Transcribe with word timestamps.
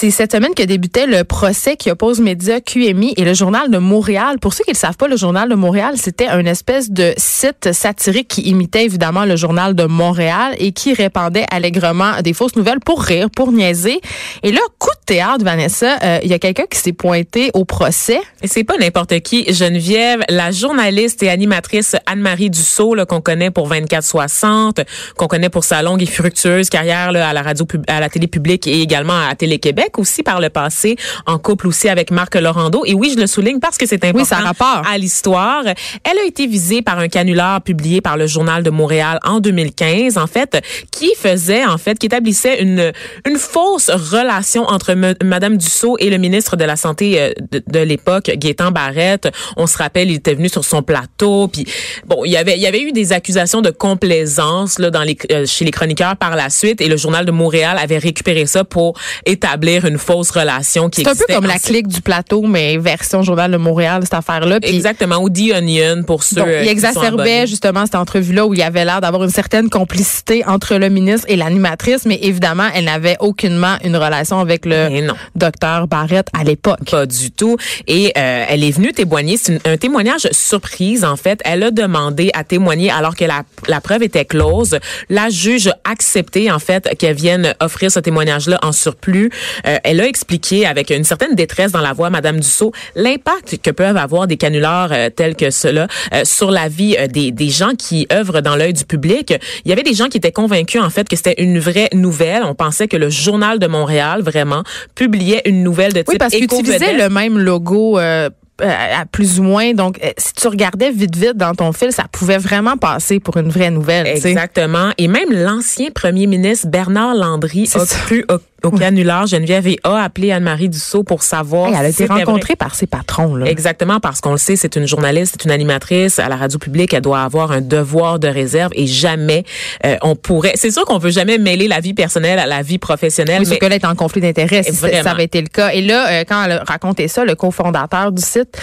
C'est 0.00 0.12
cette 0.12 0.30
semaine 0.30 0.54
que 0.54 0.62
débutait 0.62 1.08
le 1.08 1.24
procès 1.24 1.74
qui 1.74 1.90
oppose 1.90 2.20
Média 2.20 2.60
QMI 2.60 3.14
et 3.16 3.24
le 3.24 3.34
Journal 3.34 3.68
de 3.68 3.78
Montréal. 3.78 4.38
Pour 4.38 4.52
ceux 4.52 4.62
qui 4.62 4.70
ne 4.70 4.74
le 4.74 4.78
savent 4.78 4.96
pas, 4.96 5.08
le 5.08 5.16
Journal 5.16 5.48
de 5.48 5.56
Montréal, 5.56 5.94
c'était 5.96 6.28
un 6.28 6.46
espèce 6.46 6.92
de 6.92 7.14
site 7.16 7.72
satirique 7.72 8.28
qui 8.28 8.42
imitait 8.42 8.84
évidemment 8.84 9.24
le 9.24 9.34
Journal 9.34 9.74
de 9.74 9.82
Montréal 9.86 10.54
et 10.58 10.70
qui 10.70 10.94
répandait 10.94 11.46
allègrement 11.50 12.22
des 12.22 12.32
fausses 12.32 12.54
nouvelles 12.54 12.78
pour 12.78 13.02
rire, 13.02 13.28
pour 13.28 13.50
niaiser. 13.50 14.00
Et 14.44 14.52
là, 14.52 14.60
coup 14.78 14.88
de 15.00 15.04
théâtre, 15.04 15.44
Vanessa, 15.44 15.98
euh, 16.04 16.20
il 16.22 16.30
y 16.30 16.32
a 16.32 16.38
quelqu'un 16.38 16.66
qui 16.70 16.78
s'est 16.78 16.92
pointé 16.92 17.50
au 17.54 17.64
procès. 17.64 18.20
Et 18.40 18.46
c'est 18.46 18.62
pas 18.62 18.76
n'importe 18.76 19.18
qui, 19.18 19.52
Geneviève, 19.52 20.20
la 20.28 20.52
journaliste 20.52 21.24
et 21.24 21.28
animatrice 21.28 21.96
Anne-Marie 22.06 22.50
Dussault, 22.50 22.94
qu'on 23.08 23.20
connaît 23.20 23.50
pour 23.50 23.68
24-60, 23.68 24.84
qu'on 25.16 25.26
connaît 25.26 25.50
pour 25.50 25.64
sa 25.64 25.82
longue 25.82 26.02
et 26.02 26.06
fructueuse 26.06 26.70
carrière 26.70 27.10
là, 27.10 27.30
à 27.30 27.32
la 27.32 27.42
radio, 27.42 27.66
à 27.88 27.98
la 27.98 28.08
télé 28.08 28.28
publique 28.28 28.68
et 28.68 28.80
également 28.80 29.26
à 29.28 29.34
Télé-Québec 29.34 29.87
aussi 29.96 30.22
par 30.22 30.40
le 30.40 30.50
passé, 30.50 30.96
en 31.26 31.38
couple 31.38 31.68
aussi 31.68 31.88
avec 31.88 32.10
Marc 32.10 32.34
Laurando. 32.34 32.82
Et 32.84 32.94
oui, 32.94 33.12
je 33.14 33.20
le 33.20 33.26
souligne 33.26 33.60
parce 33.60 33.78
que 33.78 33.86
c'est 33.86 34.04
important 34.04 34.18
oui, 34.18 34.26
ça 34.26 34.36
rapport. 34.36 34.82
à 34.86 34.98
l'histoire. 34.98 35.62
Elle 35.64 36.18
a 36.18 36.26
été 36.26 36.46
visée 36.46 36.82
par 36.82 36.98
un 36.98 37.08
canular 37.08 37.62
publié 37.62 38.00
par 38.00 38.16
le 38.16 38.26
Journal 38.26 38.62
de 38.62 38.70
Montréal 38.70 39.18
en 39.24 39.40
2015, 39.40 40.18
en 40.18 40.26
fait, 40.26 40.60
qui 40.90 41.14
faisait, 41.16 41.64
en 41.64 41.78
fait, 41.78 41.98
qui 41.98 42.06
établissait 42.06 42.62
une, 42.62 42.92
une 43.26 43.38
fausse 43.38 43.90
relation 43.90 44.64
entre 44.64 44.94
Madame 45.24 45.56
Dussault 45.56 45.96
et 45.98 46.10
le 46.10 46.18
ministre 46.18 46.56
de 46.56 46.64
la 46.64 46.76
Santé 46.76 47.20
euh, 47.20 47.32
de, 47.50 47.78
l'époque, 47.80 48.30
Gaétan 48.36 48.70
Barrette. 48.70 49.28
On 49.56 49.66
se 49.66 49.78
rappelle, 49.78 50.10
il 50.10 50.16
était 50.16 50.34
venu 50.34 50.48
sur 50.48 50.64
son 50.64 50.82
plateau, 50.82 51.48
puis 51.48 51.66
bon, 52.06 52.24
il 52.24 52.32
y 52.32 52.36
avait, 52.36 52.56
il 52.56 52.62
y 52.62 52.66
avait 52.66 52.80
eu 52.80 52.92
des 52.92 53.12
accusations 53.12 53.62
de 53.62 53.70
complaisance 53.70 54.78
là 54.78 54.90
dans 54.90 55.02
les, 55.02 55.16
euh, 55.30 55.46
chez 55.46 55.64
les 55.64 55.70
chroniqueurs 55.70 56.16
par 56.16 56.36
la 56.36 56.50
suite, 56.50 56.80
et 56.80 56.88
le 56.88 56.96
Journal 56.96 57.24
de 57.24 57.30
Montréal 57.30 57.78
avait 57.80 57.98
récupéré 57.98 58.46
ça 58.46 58.64
pour 58.64 58.98
établir 59.26 59.77
une 59.86 59.98
fausse 59.98 60.30
relation 60.30 60.88
qui 60.88 61.02
C'est 61.02 61.08
un 61.08 61.14
peu 61.14 61.34
comme 61.34 61.46
la 61.46 61.58
clique 61.58 61.88
du 61.88 62.00
plateau, 62.00 62.42
mais 62.42 62.76
version 62.76 63.22
Journal 63.22 63.50
de 63.50 63.56
Montréal, 63.56 64.00
cette 64.02 64.14
affaire-là. 64.14 64.58
Exactement, 64.62 65.18
ou 65.18 65.30
The 65.30 65.52
Onion 65.56 66.02
pour 66.06 66.22
ceux 66.22 66.36
donc, 66.36 66.48
Il 66.62 66.68
exacerbait 66.68 67.46
justement 67.46 67.84
cette 67.84 67.94
entrevue-là 67.94 68.46
où 68.46 68.54
il 68.54 68.60
y 68.60 68.62
avait 68.62 68.84
l'air 68.84 69.00
d'avoir 69.00 69.24
une 69.24 69.30
certaine 69.30 69.70
complicité 69.70 70.44
entre 70.46 70.76
le 70.76 70.88
ministre 70.88 71.26
et 71.28 71.36
l'animatrice, 71.36 72.04
mais 72.04 72.18
évidemment, 72.22 72.68
elle 72.74 72.84
n'avait 72.84 73.16
aucunement 73.20 73.76
une 73.84 73.96
relation 73.96 74.38
avec 74.40 74.64
le 74.64 75.08
docteur 75.34 75.88
Barrett 75.88 76.26
à 76.38 76.44
l'époque. 76.44 76.90
Pas 76.90 77.06
du 77.06 77.30
tout. 77.30 77.56
Et 77.86 78.12
euh, 78.16 78.44
elle 78.48 78.64
est 78.64 78.70
venue 78.70 78.92
témoigner. 78.92 79.36
C'est 79.36 79.66
un 79.66 79.76
témoignage 79.76 80.28
surprise, 80.32 81.04
en 81.04 81.16
fait. 81.16 81.40
Elle 81.44 81.62
a 81.62 81.70
demandé 81.70 82.30
à 82.34 82.44
témoigner 82.44 82.90
alors 82.90 83.16
que 83.16 83.24
la, 83.24 83.42
la 83.66 83.80
preuve 83.80 84.02
était 84.02 84.24
close. 84.24 84.78
La 85.08 85.28
juge 85.28 85.68
a 85.68 85.90
accepté, 85.90 86.50
en 86.50 86.58
fait, 86.58 86.96
qu'elle 86.98 87.16
vienne 87.16 87.54
offrir 87.60 87.90
ce 87.90 88.00
témoignage-là 88.00 88.58
en 88.62 88.72
surplus. 88.72 89.30
Euh, 89.68 89.78
elle 89.84 90.00
a 90.00 90.06
expliqué 90.06 90.66
avec 90.66 90.90
une 90.90 91.04
certaine 91.04 91.34
détresse 91.34 91.72
dans 91.72 91.80
la 91.80 91.92
voix, 91.92 92.10
Madame 92.10 92.40
Dussault, 92.40 92.72
l'impact 92.94 93.58
que 93.62 93.70
peuvent 93.70 93.96
avoir 93.96 94.26
des 94.26 94.36
canulars 94.36 94.90
euh, 94.92 95.10
tels 95.10 95.36
que 95.36 95.50
cela 95.50 95.86
euh, 96.12 96.22
sur 96.24 96.50
la 96.50 96.68
vie 96.68 96.96
des, 97.08 97.30
des 97.30 97.48
gens 97.50 97.72
qui 97.76 98.06
œuvrent 98.12 98.40
dans 98.40 98.56
l'œil 98.56 98.72
du 98.72 98.84
public. 98.84 99.34
Il 99.64 99.68
y 99.68 99.72
avait 99.72 99.82
des 99.82 99.94
gens 99.94 100.06
qui 100.06 100.16
étaient 100.16 100.32
convaincus 100.32 100.80
en 100.80 100.90
fait 100.90 101.08
que 101.08 101.16
c'était 101.16 101.42
une 101.42 101.58
vraie 101.58 101.88
nouvelle. 101.92 102.42
On 102.44 102.54
pensait 102.54 102.88
que 102.88 102.96
le 102.96 103.10
journal 103.10 103.58
de 103.58 103.66
Montréal 103.66 104.22
vraiment 104.22 104.62
publiait 104.94 105.42
une 105.44 105.62
nouvelle 105.62 105.92
de 105.92 106.00
type 106.00 106.08
Oui, 106.08 106.18
parce 106.18 106.32
qu'ils 106.32 106.44
utilisaient 106.44 106.94
le 106.94 107.08
même 107.08 107.38
logo 107.38 107.98
à 107.98 109.06
plus 109.12 109.38
ou 109.38 109.44
moins. 109.44 109.72
Donc, 109.72 110.00
si 110.16 110.32
tu 110.34 110.48
regardais 110.48 110.90
vite, 110.90 111.16
vite 111.16 111.36
dans 111.36 111.54
ton 111.54 111.72
fil, 111.72 111.92
ça 111.92 112.06
pouvait 112.10 112.38
vraiment 112.38 112.76
passer 112.76 113.20
pour 113.20 113.36
une 113.36 113.50
vraie 113.50 113.70
nouvelle. 113.70 114.06
Exactement. 114.06 114.90
Et 114.98 115.06
même 115.08 115.30
l'ancien 115.30 115.90
premier 115.90 116.26
ministre 116.26 116.66
Bernard 116.68 117.14
Landry 117.14 117.68
a 117.74 117.86
cru 117.86 118.24
au 118.64 118.70
canular. 118.70 119.26
Geneviève 119.26 119.68
a 119.84 120.02
appelé 120.02 120.32
Anne-Marie 120.32 120.68
Dussault 120.68 121.04
pour 121.04 121.22
savoir. 121.22 121.68
elle 121.68 121.86
a 121.86 121.88
été 121.88 122.06
rencontrée 122.06 122.56
par 122.56 122.74
ses 122.74 122.86
patrons. 122.86 123.34
Là. 123.34 123.46
Exactement, 123.46 124.00
parce 124.00 124.20
qu'on 124.20 124.32
le 124.32 124.38
sait, 124.38 124.56
c'est 124.56 124.76
une 124.76 124.86
journaliste, 124.86 125.36
c'est 125.38 125.44
une 125.44 125.50
animatrice 125.50 126.18
à 126.18 126.28
la 126.28 126.36
radio 126.36 126.58
publique. 126.58 126.92
Elle 126.92 127.02
doit 127.02 127.20
avoir 127.20 127.52
un 127.52 127.60
devoir 127.60 128.18
de 128.18 128.28
réserve 128.28 128.72
et 128.74 128.86
jamais 128.86 129.44
euh, 129.86 129.96
on 130.02 130.16
pourrait. 130.16 130.52
C'est 130.56 130.70
sûr 130.70 130.84
qu'on 130.84 130.98
veut 130.98 131.10
jamais 131.10 131.38
mêler 131.38 131.68
la 131.68 131.80
vie 131.80 131.94
personnelle 131.94 132.38
à 132.38 132.46
la 132.46 132.62
vie 132.62 132.78
professionnelle. 132.78 133.42
Oui, 133.42 133.48
mais 133.50 133.58
que 133.58 133.66
là 133.66 133.76
est 133.76 133.84
en 133.84 133.94
conflit 133.94 134.20
d'intérêts. 134.20 134.62
Si 134.62 134.74
ça 134.74 135.10
avait 135.10 135.24
été 135.24 135.40
le 135.40 135.48
cas. 135.48 135.70
Et 135.72 135.82
là, 135.82 136.08
euh, 136.08 136.24
quand 136.28 136.42
elle 136.44 136.52
a 136.52 136.64
raconté 136.64 137.08
ça, 137.08 137.24
le 137.24 137.34
cofondateur 137.34 138.12
du 138.12 138.22
site, 138.22 138.58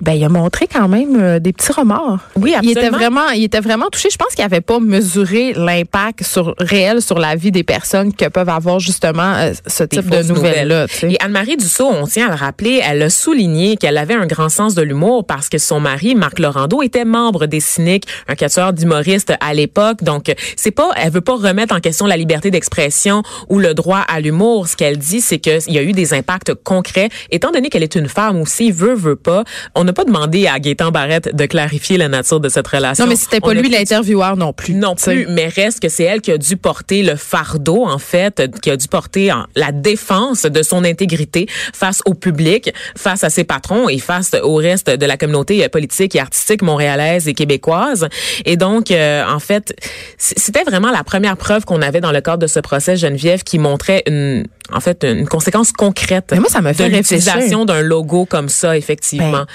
ben 0.00 0.12
il 0.12 0.24
a 0.24 0.28
montré 0.28 0.66
quand 0.66 0.88
même 0.88 1.16
euh, 1.20 1.38
des 1.38 1.52
petits 1.52 1.72
remords. 1.72 2.18
Oui, 2.36 2.54
absolument. 2.54 2.62
Il 2.62 2.70
était 2.70 2.90
vraiment, 2.90 3.28
il 3.34 3.44
était 3.44 3.60
vraiment 3.60 3.88
touché. 3.90 4.08
Je 4.10 4.16
pense 4.16 4.34
qu'il 4.34 4.44
n'avait 4.44 4.60
pas 4.60 4.78
mesuré 4.78 5.52
l'impact 5.54 6.22
sur 6.22 6.54
réel 6.58 7.02
sur 7.02 7.18
la 7.18 7.34
vie 7.34 7.50
des 7.50 7.64
personnes 7.64 8.12
que 8.14 8.28
peuvent 8.28 8.48
avoir 8.48 8.78
justement 8.78 9.31
euh, 9.36 9.52
ce 9.66 9.84
type 9.84 10.08
de 10.08 10.22
nouvelles-là. 10.22 10.86
Et 11.02 11.16
Anne-Marie 11.20 11.56
Dussault, 11.56 11.90
on 11.90 12.06
tient 12.06 12.26
à 12.26 12.30
le 12.30 12.36
rappeler, 12.36 12.80
elle 12.84 13.02
a 13.02 13.10
souligné 13.10 13.76
qu'elle 13.76 13.98
avait 13.98 14.14
un 14.14 14.26
grand 14.26 14.48
sens 14.48 14.74
de 14.74 14.82
l'humour 14.82 15.26
parce 15.26 15.48
que 15.48 15.58
son 15.58 15.80
mari, 15.80 16.14
Marc 16.14 16.38
Laurando, 16.38 16.82
était 16.82 17.04
membre 17.04 17.46
des 17.46 17.60
Cyniques, 17.60 18.06
un 18.28 18.34
quatuor 18.34 18.72
d'humoristes 18.72 19.32
à 19.40 19.54
l'époque. 19.54 20.02
Donc, 20.02 20.32
c'est 20.56 20.70
pas, 20.70 20.90
elle 20.96 21.12
veut 21.12 21.20
pas 21.20 21.36
remettre 21.36 21.74
en 21.74 21.80
question 21.80 22.06
la 22.06 22.16
liberté 22.16 22.50
d'expression 22.50 23.22
ou 23.48 23.58
le 23.58 23.74
droit 23.74 24.00
à 24.00 24.20
l'humour. 24.20 24.68
Ce 24.68 24.76
qu'elle 24.76 24.98
dit, 24.98 25.20
c'est 25.20 25.38
qu'il 25.38 25.60
y 25.68 25.78
a 25.78 25.82
eu 25.82 25.92
des 25.92 26.14
impacts 26.14 26.54
concrets. 26.54 27.08
Étant 27.30 27.50
donné 27.50 27.68
qu'elle 27.68 27.82
est 27.82 27.94
une 27.94 28.08
femme 28.08 28.40
aussi, 28.40 28.70
veut, 28.70 28.94
veut 28.94 29.16
pas, 29.16 29.44
on 29.74 29.84
n'a 29.84 29.92
pas 29.92 30.04
demandé 30.04 30.46
à 30.46 30.58
Gaétan 30.58 30.90
Barrette 30.90 31.34
de 31.34 31.46
clarifier 31.46 31.96
la 31.96 32.08
nature 32.08 32.40
de 32.40 32.48
cette 32.48 32.66
relation. 32.66 33.04
Non, 33.04 33.10
mais 33.10 33.16
c'était 33.16 33.40
pas 33.40 33.54
lui 33.54 33.68
l'intervieweur 33.68 34.36
non 34.36 34.52
plus. 34.52 34.74
Non 34.74 34.94
plus, 34.94 35.26
mais 35.28 35.48
reste 35.48 35.80
que 35.80 35.88
c'est 35.88 36.04
elle 36.04 36.20
qui 36.20 36.32
a 36.32 36.38
dû 36.38 36.56
porter 36.56 37.02
le 37.02 37.16
fardeau, 37.16 37.84
en 37.84 37.98
fait, 37.98 38.42
qui 38.60 38.70
a 38.70 38.76
dû 38.76 38.88
porter 38.88 39.21
la 39.54 39.72
défense 39.72 40.42
de 40.42 40.62
son 40.62 40.84
intégrité 40.84 41.46
face 41.72 42.02
au 42.06 42.14
public, 42.14 42.72
face 42.96 43.24
à 43.24 43.30
ses 43.30 43.44
patrons 43.44 43.88
et 43.88 43.98
face 43.98 44.32
au 44.42 44.56
reste 44.56 44.90
de 44.90 45.06
la 45.06 45.16
communauté 45.16 45.68
politique 45.68 46.16
et 46.16 46.20
artistique 46.20 46.62
montréalaise 46.62 47.28
et 47.28 47.34
québécoise. 47.34 48.08
Et 48.44 48.56
donc, 48.56 48.90
euh, 48.90 49.24
en 49.28 49.38
fait, 49.38 49.74
c'était 50.18 50.64
vraiment 50.64 50.90
la 50.90 51.04
première 51.04 51.36
preuve 51.36 51.64
qu'on 51.64 51.82
avait 51.82 52.00
dans 52.00 52.12
le 52.12 52.20
cadre 52.20 52.38
de 52.38 52.46
ce 52.46 52.60
procès 52.60 52.96
Geneviève 52.96 53.42
qui 53.42 53.58
montrait 53.58 54.02
une, 54.06 54.46
en 54.72 54.80
fait, 54.80 55.04
une 55.04 55.28
conséquence 55.28 55.72
concrète 55.72 56.28
Mais 56.32 56.40
moi, 56.40 56.48
ça 56.48 56.60
me 56.60 56.72
fait 56.72 56.88
de 56.88 56.96
l'utilisation 56.96 57.64
d'un 57.64 57.82
logo 57.82 58.26
comme 58.26 58.48
ça, 58.48 58.76
effectivement. 58.76 59.30
Ben, 59.32 59.46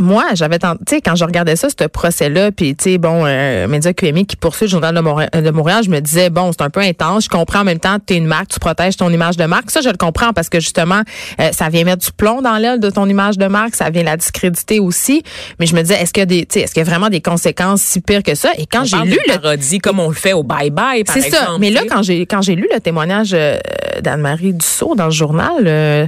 moi, 0.00 0.24
j'avais 0.34 0.58
tu 0.58 0.66
sais, 0.88 1.00
quand 1.00 1.14
je 1.14 1.24
regardais 1.24 1.56
ça, 1.56 1.68
ce 1.68 1.86
procès-là, 1.86 2.50
puis 2.52 2.74
tu 2.74 2.84
sais, 2.84 2.98
bon, 2.98 3.24
euh, 3.26 3.68
Média 3.68 3.92
QMI 3.92 4.26
qui 4.26 4.36
poursuit 4.36 4.66
le 4.66 4.70
journal 4.70 4.94
de 4.94 5.50
Montréal, 5.50 5.82
je 5.84 5.90
me 5.90 6.00
disais, 6.00 6.30
bon, 6.30 6.50
c'est 6.52 6.62
un 6.62 6.70
peu 6.70 6.80
intense. 6.80 7.24
Je 7.24 7.28
comprends 7.28 7.60
en 7.60 7.64
même 7.64 7.78
temps 7.78 7.98
tu 8.04 8.14
es 8.14 8.16
une 8.16 8.26
marque, 8.26 8.48
tu 8.48 8.60
protèges 8.60 8.96
ton 8.96 9.10
image 9.10 9.36
de 9.36 9.44
marque. 9.44 9.70
Ça, 9.70 9.80
je 9.80 9.88
le 9.88 9.96
comprends 9.96 10.32
parce 10.32 10.48
que 10.48 10.60
justement, 10.60 11.02
euh, 11.40 11.50
ça 11.52 11.68
vient 11.68 11.84
mettre 11.84 12.04
du 12.04 12.12
plomb 12.12 12.42
dans 12.42 12.56
l'aile 12.56 12.80
de 12.80 12.90
ton 12.90 13.08
image 13.08 13.38
de 13.38 13.46
marque, 13.46 13.74
ça 13.74 13.90
vient 13.90 14.02
la 14.02 14.16
discréditer 14.16 14.80
aussi. 14.80 15.22
Mais 15.58 15.66
je 15.66 15.74
me 15.74 15.82
disais, 15.82 16.00
est-ce 16.00 16.12
qu'il 16.12 16.20
y 16.20 16.22
a 16.22 16.26
des, 16.26 16.40
est-ce 16.40 16.72
qu'il 16.72 16.82
y 16.82 16.86
a 16.86 16.88
vraiment 16.88 17.08
des 17.08 17.20
conséquences 17.20 17.82
si 17.82 18.00
pires 18.00 18.22
que 18.22 18.34
ça? 18.34 18.50
Et 18.56 18.66
quand 18.66 18.84
j'ai 18.84 18.96
lu 19.04 19.18
le 19.26 19.38
parodie 19.38 19.78
comme 19.78 20.00
on 20.00 20.08
le 20.08 20.14
fait 20.14 20.32
au 20.32 20.42
bye 20.42 20.70
bye, 20.70 21.04
par 21.04 21.16
exemple. 21.16 21.36
C'est 21.36 21.44
ça. 21.44 21.56
Mais 21.58 21.70
là, 21.70 21.82
quand 21.88 22.02
j'ai 22.02 22.26
quand 22.26 22.42
j'ai 22.42 22.54
lu 22.54 22.68
le 22.72 22.80
témoignage 22.80 23.30
euh, 23.34 23.58
d'Anne-Marie 24.00 24.54
Dussault 24.62 24.94
dans 24.94 25.06
le 25.06 25.10
journal. 25.10 25.64
Euh, 25.66 26.06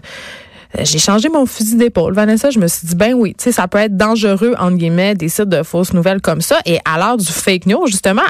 j'ai 0.81 0.99
changé 0.99 1.29
mon 1.29 1.47
fusil 1.47 1.77
d'épaule. 1.77 2.15
Vanessa, 2.15 2.51
je 2.51 2.59
me 2.59 2.67
suis 2.67 2.87
dit, 2.87 2.95
ben 2.97 3.15
oui, 3.15 3.35
tu 3.39 3.45
sais, 3.45 3.53
ça 3.53 3.69
peut 3.69 3.79
être 3.79 3.97
dangereux, 3.97 4.55
entre 4.59 4.77
guillemets, 4.77 5.15
des 5.15 5.29
sites 5.29 5.49
de 5.49 5.63
fausses 5.63 5.93
nouvelles 5.93 6.21
comme 6.21 6.41
ça. 6.41 6.59
Et 6.67 6.79
à 6.85 6.99
l'heure 6.99 7.17
du 7.17 7.27
fake 7.27 7.67
news, 7.67 7.87
justement, 7.87 8.23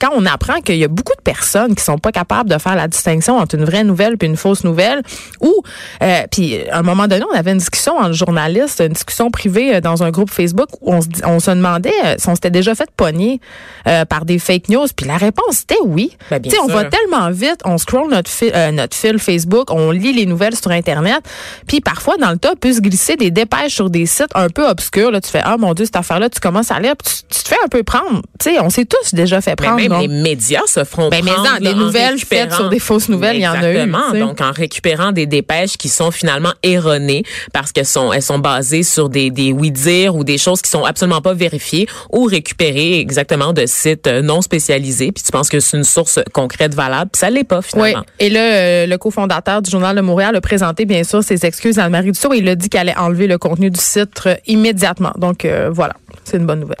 quand 0.00 0.10
on 0.14 0.26
apprend 0.26 0.60
qu'il 0.60 0.76
y 0.76 0.84
a 0.84 0.88
beaucoup 0.88 1.14
de 1.16 1.22
personnes 1.22 1.74
qui 1.74 1.82
sont 1.82 1.98
pas 1.98 2.12
capables 2.12 2.50
de 2.50 2.58
faire 2.58 2.76
la 2.76 2.88
distinction 2.88 3.38
entre 3.38 3.54
une 3.56 3.64
vraie 3.64 3.84
nouvelle 3.84 4.16
puis 4.16 4.28
une 4.28 4.36
fausse 4.36 4.64
nouvelle, 4.64 5.02
ou 5.40 5.62
euh, 6.02 6.22
puis 6.30 6.68
à 6.70 6.78
un 6.78 6.82
moment 6.82 7.06
donné, 7.06 7.24
on 7.30 7.36
avait 7.36 7.52
une 7.52 7.58
discussion 7.58 7.96
entre 7.96 8.12
journalistes, 8.12 8.80
une 8.80 8.92
discussion 8.92 9.30
privée 9.30 9.76
euh, 9.76 9.80
dans 9.80 10.02
un 10.02 10.10
groupe 10.10 10.30
Facebook 10.30 10.68
où 10.80 10.92
on 10.92 11.00
se, 11.00 11.08
on 11.24 11.40
se 11.40 11.50
demandait 11.50 11.92
euh, 12.04 12.14
si 12.18 12.28
on 12.28 12.34
s'était 12.34 12.50
déjà 12.50 12.74
fait 12.74 12.90
pogner 12.96 13.40
euh, 13.86 14.04
par 14.04 14.24
des 14.24 14.38
fake 14.38 14.68
news, 14.68 14.86
puis 14.94 15.06
la 15.06 15.16
réponse 15.16 15.62
était 15.62 15.80
oui. 15.84 16.16
Ben, 16.30 16.40
tu 16.40 16.50
sais, 16.50 16.58
on 16.60 16.66
va 16.66 16.84
tellement 16.84 17.30
vite, 17.30 17.60
on 17.64 17.78
scroll 17.78 18.10
notre 18.10 18.30
fil, 18.30 18.52
notre 18.72 18.96
fil 18.96 19.18
Facebook, 19.18 19.70
on 19.70 19.90
lit 19.90 20.12
les 20.12 20.26
nouvelles 20.26 20.56
sur 20.56 20.70
internet, 20.70 21.20
puis 21.66 21.80
parfois 21.80 22.16
dans 22.16 22.30
le 22.30 22.38
tas 22.38 22.54
peut 22.56 22.72
se 22.72 22.80
glisser 22.80 23.16
des 23.16 23.30
dépêches 23.30 23.74
sur 23.74 23.90
des 23.90 24.06
sites 24.06 24.30
un 24.34 24.48
peu 24.48 24.66
obscurs. 24.66 25.10
Là, 25.10 25.20
tu 25.20 25.30
fais 25.30 25.42
ah 25.44 25.56
mon 25.56 25.74
dieu 25.74 25.84
cette 25.84 25.96
affaire 25.96 26.18
là, 26.18 26.28
tu 26.28 26.40
commences 26.40 26.70
à 26.70 26.80
lire, 26.80 26.94
tu, 26.96 27.42
te 27.42 27.48
fais 27.48 27.56
un 27.64 27.68
peu 27.68 27.82
prendre. 27.82 28.22
Tu 28.40 28.50
sais, 28.50 28.60
on 28.60 28.70
s'est 28.70 28.84
tous 28.86 29.14
déjà 29.14 29.40
fait 29.40 29.56
prendre 29.56 29.80
Même 29.88 29.98
Donc, 30.00 30.02
les 30.02 30.22
médias 30.22 30.62
se 30.66 30.84
feront 30.84 31.08
Ben, 31.08 31.24
mais 31.24 31.30
prendre 31.32 31.48
là, 31.60 31.70
en 31.72 31.76
nouvelles 31.76 32.18
faites 32.18 32.52
sur 32.52 32.68
des 32.68 32.78
fausses 32.78 33.08
nouvelles, 33.08 33.36
il 33.36 33.42
y 33.42 33.48
en 33.48 33.52
a 33.54 33.70
eu, 33.70 33.76
Exactement. 33.76 33.98
tu 34.10 34.12
sais. 34.12 34.20
Donc, 34.20 34.40
en 34.40 34.52
récupérant 34.52 35.12
des 35.12 35.26
dépêches 35.26 35.76
qui 35.76 35.88
sont 35.88 36.10
finalement 36.10 36.52
erronées 36.62 37.24
parce 37.52 37.72
qu'elles 37.72 37.86
sont, 37.86 38.12
elles 38.12 38.22
sont 38.22 38.38
basées 38.38 38.82
sur 38.82 39.08
des, 39.08 39.30
des 39.30 39.52
oui-dire 39.52 40.14
ou 40.16 40.24
des 40.24 40.38
choses 40.38 40.62
qui 40.62 40.70
sont 40.70 40.84
absolument 40.84 41.20
pas 41.20 41.34
vérifiées 41.34 41.86
ou 42.12 42.24
récupérées 42.24 42.98
exactement 42.98 43.52
de 43.52 43.66
sites 43.66 44.06
euh, 44.06 44.22
non 44.22 44.42
spécialisés. 44.42 45.12
Puis 45.12 45.22
tu 45.24 45.30
penses 45.30 45.48
que 45.48 45.60
c'est 45.60 45.76
une 45.76 45.84
source 45.84 46.20
concrète, 46.32 46.74
valable, 46.74 47.10
puis 47.12 47.20
ça 47.20 47.30
l'est 47.30 47.44
pas 47.44 47.58
Oui. 47.58 47.64
finalement. 47.66 48.04
Et 48.18 48.30
là, 48.30 48.40
euh, 48.40 48.86
le 48.86 48.98
cofondateur 48.98 49.62
du 49.62 49.70
Journal 49.70 49.94
de 49.96 50.00
Montréal 50.00 50.34
a 50.36 50.40
présenté, 50.40 50.84
bien 50.84 51.04
sûr, 51.04 51.22
ses 51.22 51.44
excuses 51.46 51.78
à 51.78 51.84
Anne-Marie 51.84 52.12
Dussault 52.12 52.32
il 52.34 52.48
a 52.48 52.54
dit 52.54 52.68
qu'elle 52.68 52.88
allait 52.88 52.98
enlever 52.98 53.26
le 53.26 53.38
contenu 53.38 53.70
du 53.70 53.80
site 53.80 54.28
immédiatement. 54.46 55.12
Donc, 55.16 55.44
euh, 55.44 55.70
voilà. 55.72 55.94
C'est 56.24 56.36
une 56.38 56.46
bonne 56.46 56.60
nouvelle. 56.60 56.76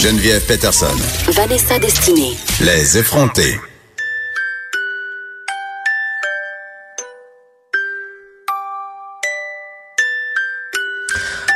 Geneviève 0.00 0.46
Peterson. 0.46 0.94
Vanessa 1.32 1.76
Destinée. 1.80 2.36
Les 2.60 2.98
effrontés. 2.98 3.58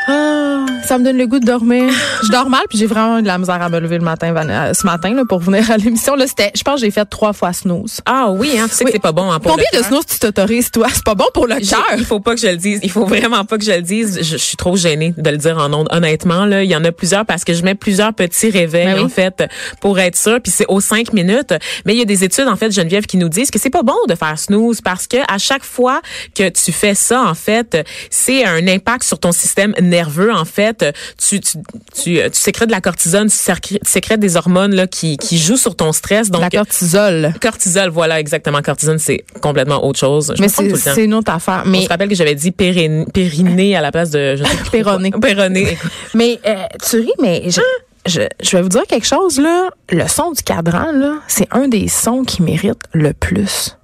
Ah, 0.09 0.67
ça 0.85 0.99
me 0.99 1.05
donne 1.05 1.19
le 1.19 1.27
goût 1.29 1.39
de 1.39 1.47
dormir. 1.47 1.93
Je 2.23 2.31
dors 2.31 2.49
mal, 2.49 2.63
puis 2.69 2.79
j'ai 2.79 2.87
vraiment 2.87 3.21
de 3.21 3.27
la 3.27 3.39
misère 3.39 3.61
à 3.61 3.69
me 3.69 3.79
lever 3.81 3.99
le 3.99 4.05
matin, 4.05 4.35
euh, 4.37 4.75
ce 4.75 4.87
matin, 4.87 5.13
là, 5.15 5.25
pour 5.29 5.41
venir 5.41 5.71
à 5.71 5.77
l'émission. 5.77 6.15
Là, 6.15 6.27
c'était, 6.27 6.53
je 6.57 6.63
pense 6.63 6.77
que 6.81 6.87
j'ai 6.87 6.91
fait 6.91 7.05
trois 7.05 7.33
fois 7.33 7.53
snooze. 7.53 8.01
Ah 8.07 8.31
oui, 8.31 8.51
hein, 8.59 8.67
tu 8.69 8.75
sais 8.75 8.85
Oui. 8.85 8.91
que 8.91 8.97
c'est 8.97 9.03
pas 9.03 9.13
bon 9.13 9.31
hein, 9.31 9.41
pour 9.41 9.53
Combien 9.53 9.65
le 9.73 9.79
de 9.81 9.85
snooze 9.85 10.07
tu 10.07 10.19
t'autorises, 10.19 10.71
toi? 10.71 10.87
C'est 10.93 11.05
pas 11.05 11.15
bon 11.15 11.27
pour 11.35 11.47
le 11.47 11.57
cœur. 11.57 11.85
Il 11.99 12.05
faut 12.05 12.21
pas 12.21 12.35
que 12.35 12.41
je 12.41 12.47
le 12.47 12.57
dise. 12.57 12.81
Il 12.83 12.91
faut 12.91 13.07
vraiment 13.07 13.45
pas 13.45 13.59
que 13.59 13.65
je 13.65 13.73
le 13.73 13.83
dise. 13.83 14.19
Je, 14.19 14.23
je 14.33 14.37
suis 14.37 14.57
trop 14.57 14.77
gênée 14.77 15.15
de 15.17 15.31
le 15.31 15.37
dire 15.37 15.59
en 15.59 15.73
ondes. 15.73 15.89
Honnêtement, 15.91 16.45
là, 16.45 16.63
il 16.63 16.71
y 16.71 16.77
en 16.77 16.85
a 16.85 16.93
plusieurs 16.93 17.27
parce 17.27 17.45
que 17.45 17.55
je 17.55 17.63
mets 17.63 17.75
plusieurs 17.75 18.13
petits 18.15 18.51
réveils 18.51 18.87
Ben 18.87 18.99
oui. 18.99 19.05
en 19.05 19.09
fait 19.09 19.45
pour 19.81 19.99
être 19.99 20.17
sûr. 20.17 20.41
Puis 20.41 20.53
c'est 20.53 20.67
aux 20.69 20.81
cinq 20.81 21.13
minutes. 21.13 21.55
Mais 21.87 21.95
il 21.95 21.99
y 21.99 22.03
a 22.03 22.07
des 22.07 22.25
études 22.25 22.49
en 22.49 22.57
fait, 22.57 22.71
Geneviève, 22.71 23.07
qui 23.07 23.17
nous 23.17 23.29
disent 23.29 23.51
que 23.51 23.59
c'est 23.59 23.71
pas 23.71 23.83
bon 23.83 23.97
de 24.09 24.15
faire 24.15 24.39
snooze 24.39 24.81
parce 24.81 25.07
que 25.07 25.17
à 25.29 25.39
chaque 25.39 25.65
fois 25.65 26.01
que 26.35 26.49
tu 26.49 26.73
fais 26.73 26.95
ça, 26.95 27.23
en 27.23 27.35
fait, 27.35 27.85
c'est 28.11 28.45
un 28.45 28.67
impact 28.69 29.03
sur 29.05 29.19
ton 29.19 29.33
système 29.33 29.75
nerveux. 29.81 30.33
En 30.33 30.45
fait, 30.45 30.85
tu 31.19 31.41
tu 31.41 31.59
tu, 32.03 32.12
tu 32.33 32.41
sécrètes 32.41 32.69
de 32.69 32.73
la 32.75 32.81
cortisone, 32.81 33.29
tu 33.29 33.79
sécrètes, 33.83 34.21
des 34.21 34.37
hormones 34.37 34.75
là 34.75 34.87
qui 34.87 35.17
qui 35.17 35.39
jouent 35.39 35.57
sur 35.57 35.75
ton 35.77 35.93
stress. 35.93 36.31
Donc 36.31 36.41
la 36.43 36.51
cortisol. 36.51 37.33
cortisol, 37.41 37.91
voilà 37.91 38.19
exactement. 38.21 38.61
Cortisone, 38.63 38.99
c'est 38.99 39.25
complètement 39.41 39.85
autre 39.85 39.99
chose. 39.99 40.33
Je 40.37 40.43
Mais 40.43 40.49
c'est, 40.49 41.05
une 41.05 41.15
autre 41.15 41.33
affaire. 41.33 41.63
On 41.67 41.71
Mais 41.71 41.83
se 41.85 41.89
rappelle 41.89 42.09
que 42.09 42.15
j'avais 42.15 42.35
dit 42.35 42.51
périn- 42.51 43.05
périnée 43.13 43.77
à 43.77 43.81
la 43.81 43.91
place 43.93 44.11
de 44.11 44.37
je 44.37 44.45
sais 44.45 44.57
plus 44.57 44.71
Péroné. 44.83 45.11
quoi. 45.11 45.21
Péroné. 45.21 45.79
Mais 46.15 46.39
euh, 46.47 46.55
tu 46.89 46.97
ris, 47.01 47.13
mais 47.21 47.43
je, 47.51 47.61
je, 48.07 48.23
je 48.43 48.57
vais 48.57 48.63
vous 48.63 48.69
dire 48.69 48.83
quelque 48.89 49.07
chose 49.07 49.39
là. 49.41 49.69
Le 49.91 50.07
son 50.09 50.33
du 50.33 50.43
cadran 50.43 50.93
là, 50.93 51.15
c'est 51.29 51.49
un 51.53 51.69
des 51.69 51.89
sons 51.89 52.23
qui 52.25 52.43
mérite 52.43 52.81
le 52.93 53.13
plus. 53.13 53.77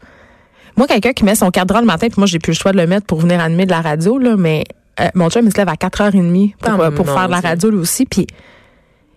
Moi, 0.76 0.86
quelqu'un 0.86 1.12
qui 1.12 1.24
met 1.24 1.34
son 1.34 1.50
cadran 1.50 1.80
le 1.80 1.86
matin, 1.86 2.06
puis 2.08 2.18
moi 2.18 2.26
j'ai 2.26 2.38
plus 2.38 2.52
le 2.52 2.56
choix 2.58 2.72
de 2.72 2.76
le 2.76 2.86
mettre 2.86 3.06
pour 3.06 3.20
venir 3.20 3.40
animer 3.40 3.66
de 3.66 3.70
la 3.72 3.80
radio 3.80 4.16
là, 4.18 4.36
mais 4.36 4.64
euh, 5.00 5.08
mon 5.14 5.30
chum 5.30 5.46
il 5.46 5.52
se 5.52 5.58
lève 5.58 5.68
à 5.68 5.74
4h30 5.74 6.54
pour, 6.56 6.94
pour 6.94 7.06
faire 7.06 7.26
de 7.26 7.32
la 7.32 7.40
radio 7.40 7.70
lui 7.70 7.78
aussi, 7.78 8.06
puis 8.06 8.26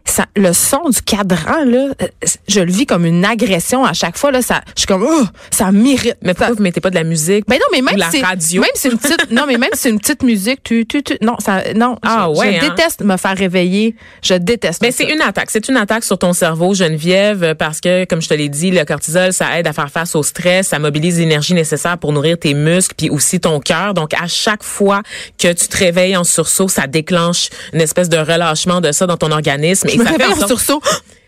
ça, 0.06 0.26
le 0.36 0.52
son 0.54 0.90
du 0.90 1.02
cadran 1.02 1.64
là, 1.66 1.90
euh, 2.02 2.08
je 2.48 2.60
le 2.60 2.72
vis 2.72 2.86
comme 2.86 3.06
une 3.06 3.24
agression 3.24 3.86
à 3.86 3.94
chaque 3.94 4.18
fois 4.18 4.32
là. 4.32 4.42
Ça, 4.42 4.62
je 4.76 4.82
suis 4.82 4.88
comme, 4.88 5.04
oh, 5.08 5.24
ça 5.52 5.72
m'irrite. 5.72 6.18
Mais 6.22 6.34
pourquoi 6.34 6.48
Ça- 6.48 6.54
vous 6.54 6.64
mettez 6.64 6.82
pas 6.82 6.90
de 6.90 6.96
la 6.96 7.04
musique? 7.04 7.46
ben 7.48 7.56
non, 7.56 7.66
mais 7.72 7.82
même 7.82 7.96
Ou 7.96 7.98
la 8.00 8.10
si 8.12 8.22
radio? 8.22 8.62
même 8.62 8.70
si 8.74 8.82
c'est 8.82 8.90
une 8.92 8.98
petite, 8.98 9.32
non, 9.32 9.44
mais 9.48 9.58
même 9.58 9.70
si 9.74 9.82
c'est 9.82 9.90
une 9.90 10.00
petite 10.00 10.24
musique, 10.24 10.64
tu, 10.64 10.86
tu, 10.86 11.04
tu, 11.04 11.18
non, 11.22 11.36
ça, 11.40 11.62
non. 11.76 11.98
Ah 12.02 12.28
je, 12.34 12.40
ouais, 12.40 12.60
je 12.60 12.66
hein? 12.66 12.70
déteste 12.76 13.02
me 13.04 13.16
faire 13.18 13.38
réveiller. 13.38 13.96
Je 14.24 14.34
déteste. 14.34 14.82
Mais 14.82 14.92
ça. 14.92 15.04
c'est 15.06 15.14
une 15.14 15.22
attaque. 15.22 15.50
C'est 15.52 15.68
une 15.70 15.78
attaque 15.78 16.04
sur 16.04 16.18
ton 16.18 16.34
cerveau, 16.34 16.74
Geneviève, 16.74 17.56
parce 17.56 17.80
que, 17.80 18.06
comme 18.06 18.22
je 18.22 18.28
te 18.30 18.34
l'ai 18.34 18.50
dit, 18.50 18.72
le 18.72 18.84
cortisol, 18.86 19.32
ça 19.34 19.58
aide 19.60 19.68
à 19.68 19.74
faire 19.74 19.90
face 19.90 20.16
au 20.16 20.24
stress, 20.24 20.68
ça 20.70 20.80
mobilise 20.80 21.20
l'énergie 21.20 21.54
nécessaire 21.54 21.98
pour 21.98 22.12
nourrir 22.12 22.38
tes 22.40 22.54
muscles, 22.54 22.96
puis 22.98 23.10
aussi 23.10 23.40
ton 23.40 23.60
cœur. 23.60 23.94
Donc, 23.94 24.14
à 24.14 24.28
chaque 24.28 24.64
fois 24.64 25.02
que 25.38 25.54
tu 25.54 25.68
te 25.68 25.78
réveilles 25.78 26.18
en 26.18 26.24
sursaut, 26.24 26.68
ça 26.68 26.88
déclenche 26.88 27.50
une 27.74 27.82
espèce 27.82 28.10
de 28.10 28.18
relâchement 28.18 28.82
de 28.82 28.92
ça 28.92 29.06
dans 29.08 29.18
ton 29.18 29.32
organisme. 29.32 29.88
Je 29.94 29.98
me 29.98 30.06
réveille 30.08 30.28
en 30.34 30.36
sorte- 30.36 30.48
sursaut. 30.48 30.82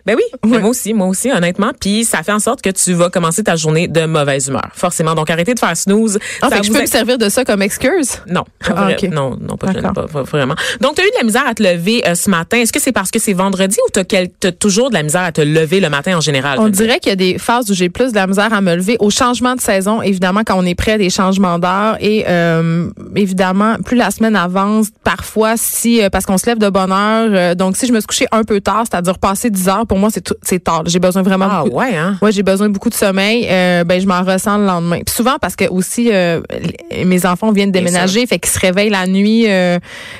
Ben 0.05 0.15
oui, 0.17 0.49
moi 0.49 0.69
aussi, 0.69 0.93
moi 0.93 1.07
aussi, 1.07 1.31
honnêtement. 1.31 1.71
Puis 1.79 2.03
ça 2.03 2.23
fait 2.23 2.31
en 2.33 2.39
sorte 2.39 2.61
que 2.61 2.69
tu 2.69 2.93
vas 2.93 3.09
commencer 3.09 3.43
ta 3.43 3.55
journée 3.55 3.87
de 3.87 4.05
mauvaise 4.05 4.47
humeur, 4.47 4.69
forcément. 4.73 5.15
Donc 5.15 5.29
arrêtez 5.29 5.53
de 5.53 5.59
faire 5.59 5.75
snooze. 5.77 6.19
Ah, 6.41 6.49
Ça 6.49 6.55
fait 6.55 6.61
que 6.61 6.67
je 6.67 6.71
peux 6.73 6.81
me 6.81 6.85
servir 6.85 7.17
de 7.17 7.29
ça 7.29 7.45
comme 7.45 7.61
excuse? 7.61 8.21
Non, 8.27 8.43
Ah, 8.67 8.73
vrai- 8.73 8.97
non, 9.11 9.37
non, 9.39 9.55
pas, 9.55 9.67
D'accord. 9.73 9.93
pas- 9.93 10.07
pas 10.07 10.23
vraiment. 10.23 10.55
Donc, 10.81 10.95
tu 10.95 11.01
as 11.01 11.05
eu 11.05 11.09
de 11.09 11.17
la 11.17 11.23
misère 11.23 11.43
à 11.47 11.53
te 11.53 11.63
lever 11.63 12.01
euh, 12.07 12.15
ce 12.15 12.29
matin. 12.29 12.57
Est-ce 12.57 12.73
que 12.73 12.79
c'est 12.81 12.91
parce 12.91 13.11
que 13.11 13.19
c'est 13.19 13.33
vendredi 13.33 13.77
ou 13.87 13.91
tu 13.91 14.15
as, 14.47 14.51
toujours 14.51 14.89
de 14.89 14.95
la 14.95 15.03
misère 15.03 15.21
à 15.23 15.31
te 15.31 15.41
lever 15.41 15.79
le 15.79 15.89
matin 15.89 16.17
en 16.17 16.21
général? 16.21 16.59
On 16.59 16.67
dirait 16.69 16.99
qu'il 16.99 17.09
y 17.09 17.13
a 17.13 17.15
des 17.15 17.37
phases 17.37 17.69
où 17.71 17.73
j'ai 17.73 17.89
plus 17.89 18.11
de 18.11 18.15
la 18.15 18.27
misère 18.27 18.51
à 18.53 18.61
me 18.61 18.75
lever. 18.75 18.97
Au 18.99 19.09
changement 19.09 19.55
de 19.55 19.61
saison, 19.61 20.01
évidemment, 20.01 20.41
quand 20.45 20.55
on 20.57 20.65
est 20.65 20.75
près 20.75 20.97
des 20.97 21.09
changements 21.09 21.59
d'heure 21.59 21.97
et 22.01 22.25
euh, 22.27 22.89
évidemment, 23.15 23.75
plus 23.85 23.95
la 23.97 24.11
semaine 24.11 24.35
avance, 24.35 24.87
parfois, 25.03 25.53
si 25.57 26.01
euh, 26.03 26.09
parce 26.09 26.25
qu'on 26.25 26.37
se 26.37 26.45
lève 26.45 26.57
de 26.59 26.69
bonne 26.69 26.91
heure, 26.91 27.29
euh, 27.31 27.55
donc 27.55 27.77
si 27.77 27.87
je 27.87 27.93
me 27.93 27.99
suis 27.99 28.07
couchée 28.07 28.27
un 28.31 28.43
peu 28.43 28.59
tard, 28.61 28.83
c'est-à-dire 28.89 29.17
passer 29.19 29.49
10 29.49 29.69
heures, 29.69 29.85
pour 29.93 29.99
moi, 29.99 30.09
c'est 30.41 30.63
tard. 30.63 30.81
J'ai 30.87 30.97
besoin 30.97 31.21
vraiment 31.21 31.47
Ah 31.47 31.61
beaucoup- 31.63 31.75
ouais, 31.77 31.95
hein? 31.95 32.17
Ouais, 32.19 32.31
j'ai 32.31 32.41
besoin 32.41 32.67
de 32.67 32.73
beaucoup 32.73 32.89
de 32.89 32.95
sommeil. 32.95 33.45
Euh, 33.47 33.83
ben, 33.83 34.01
je 34.01 34.07
m'en 34.07 34.23
ressens 34.23 34.57
le 34.57 34.65
lendemain. 34.65 35.01
Puis 35.05 35.13
souvent 35.13 35.35
parce 35.39 35.55
que 35.55 35.65
aussi 35.69 36.09
euh, 36.11 36.41
mes 37.05 37.27
enfants 37.27 37.51
viennent 37.51 37.71
déménager, 37.71 38.25
fait 38.25 38.39
qu'ils 38.39 38.49
se 38.51 38.57
réveillent 38.59 38.89
la 38.89 39.05
nuit, 39.05 39.45
euh, 39.47 39.77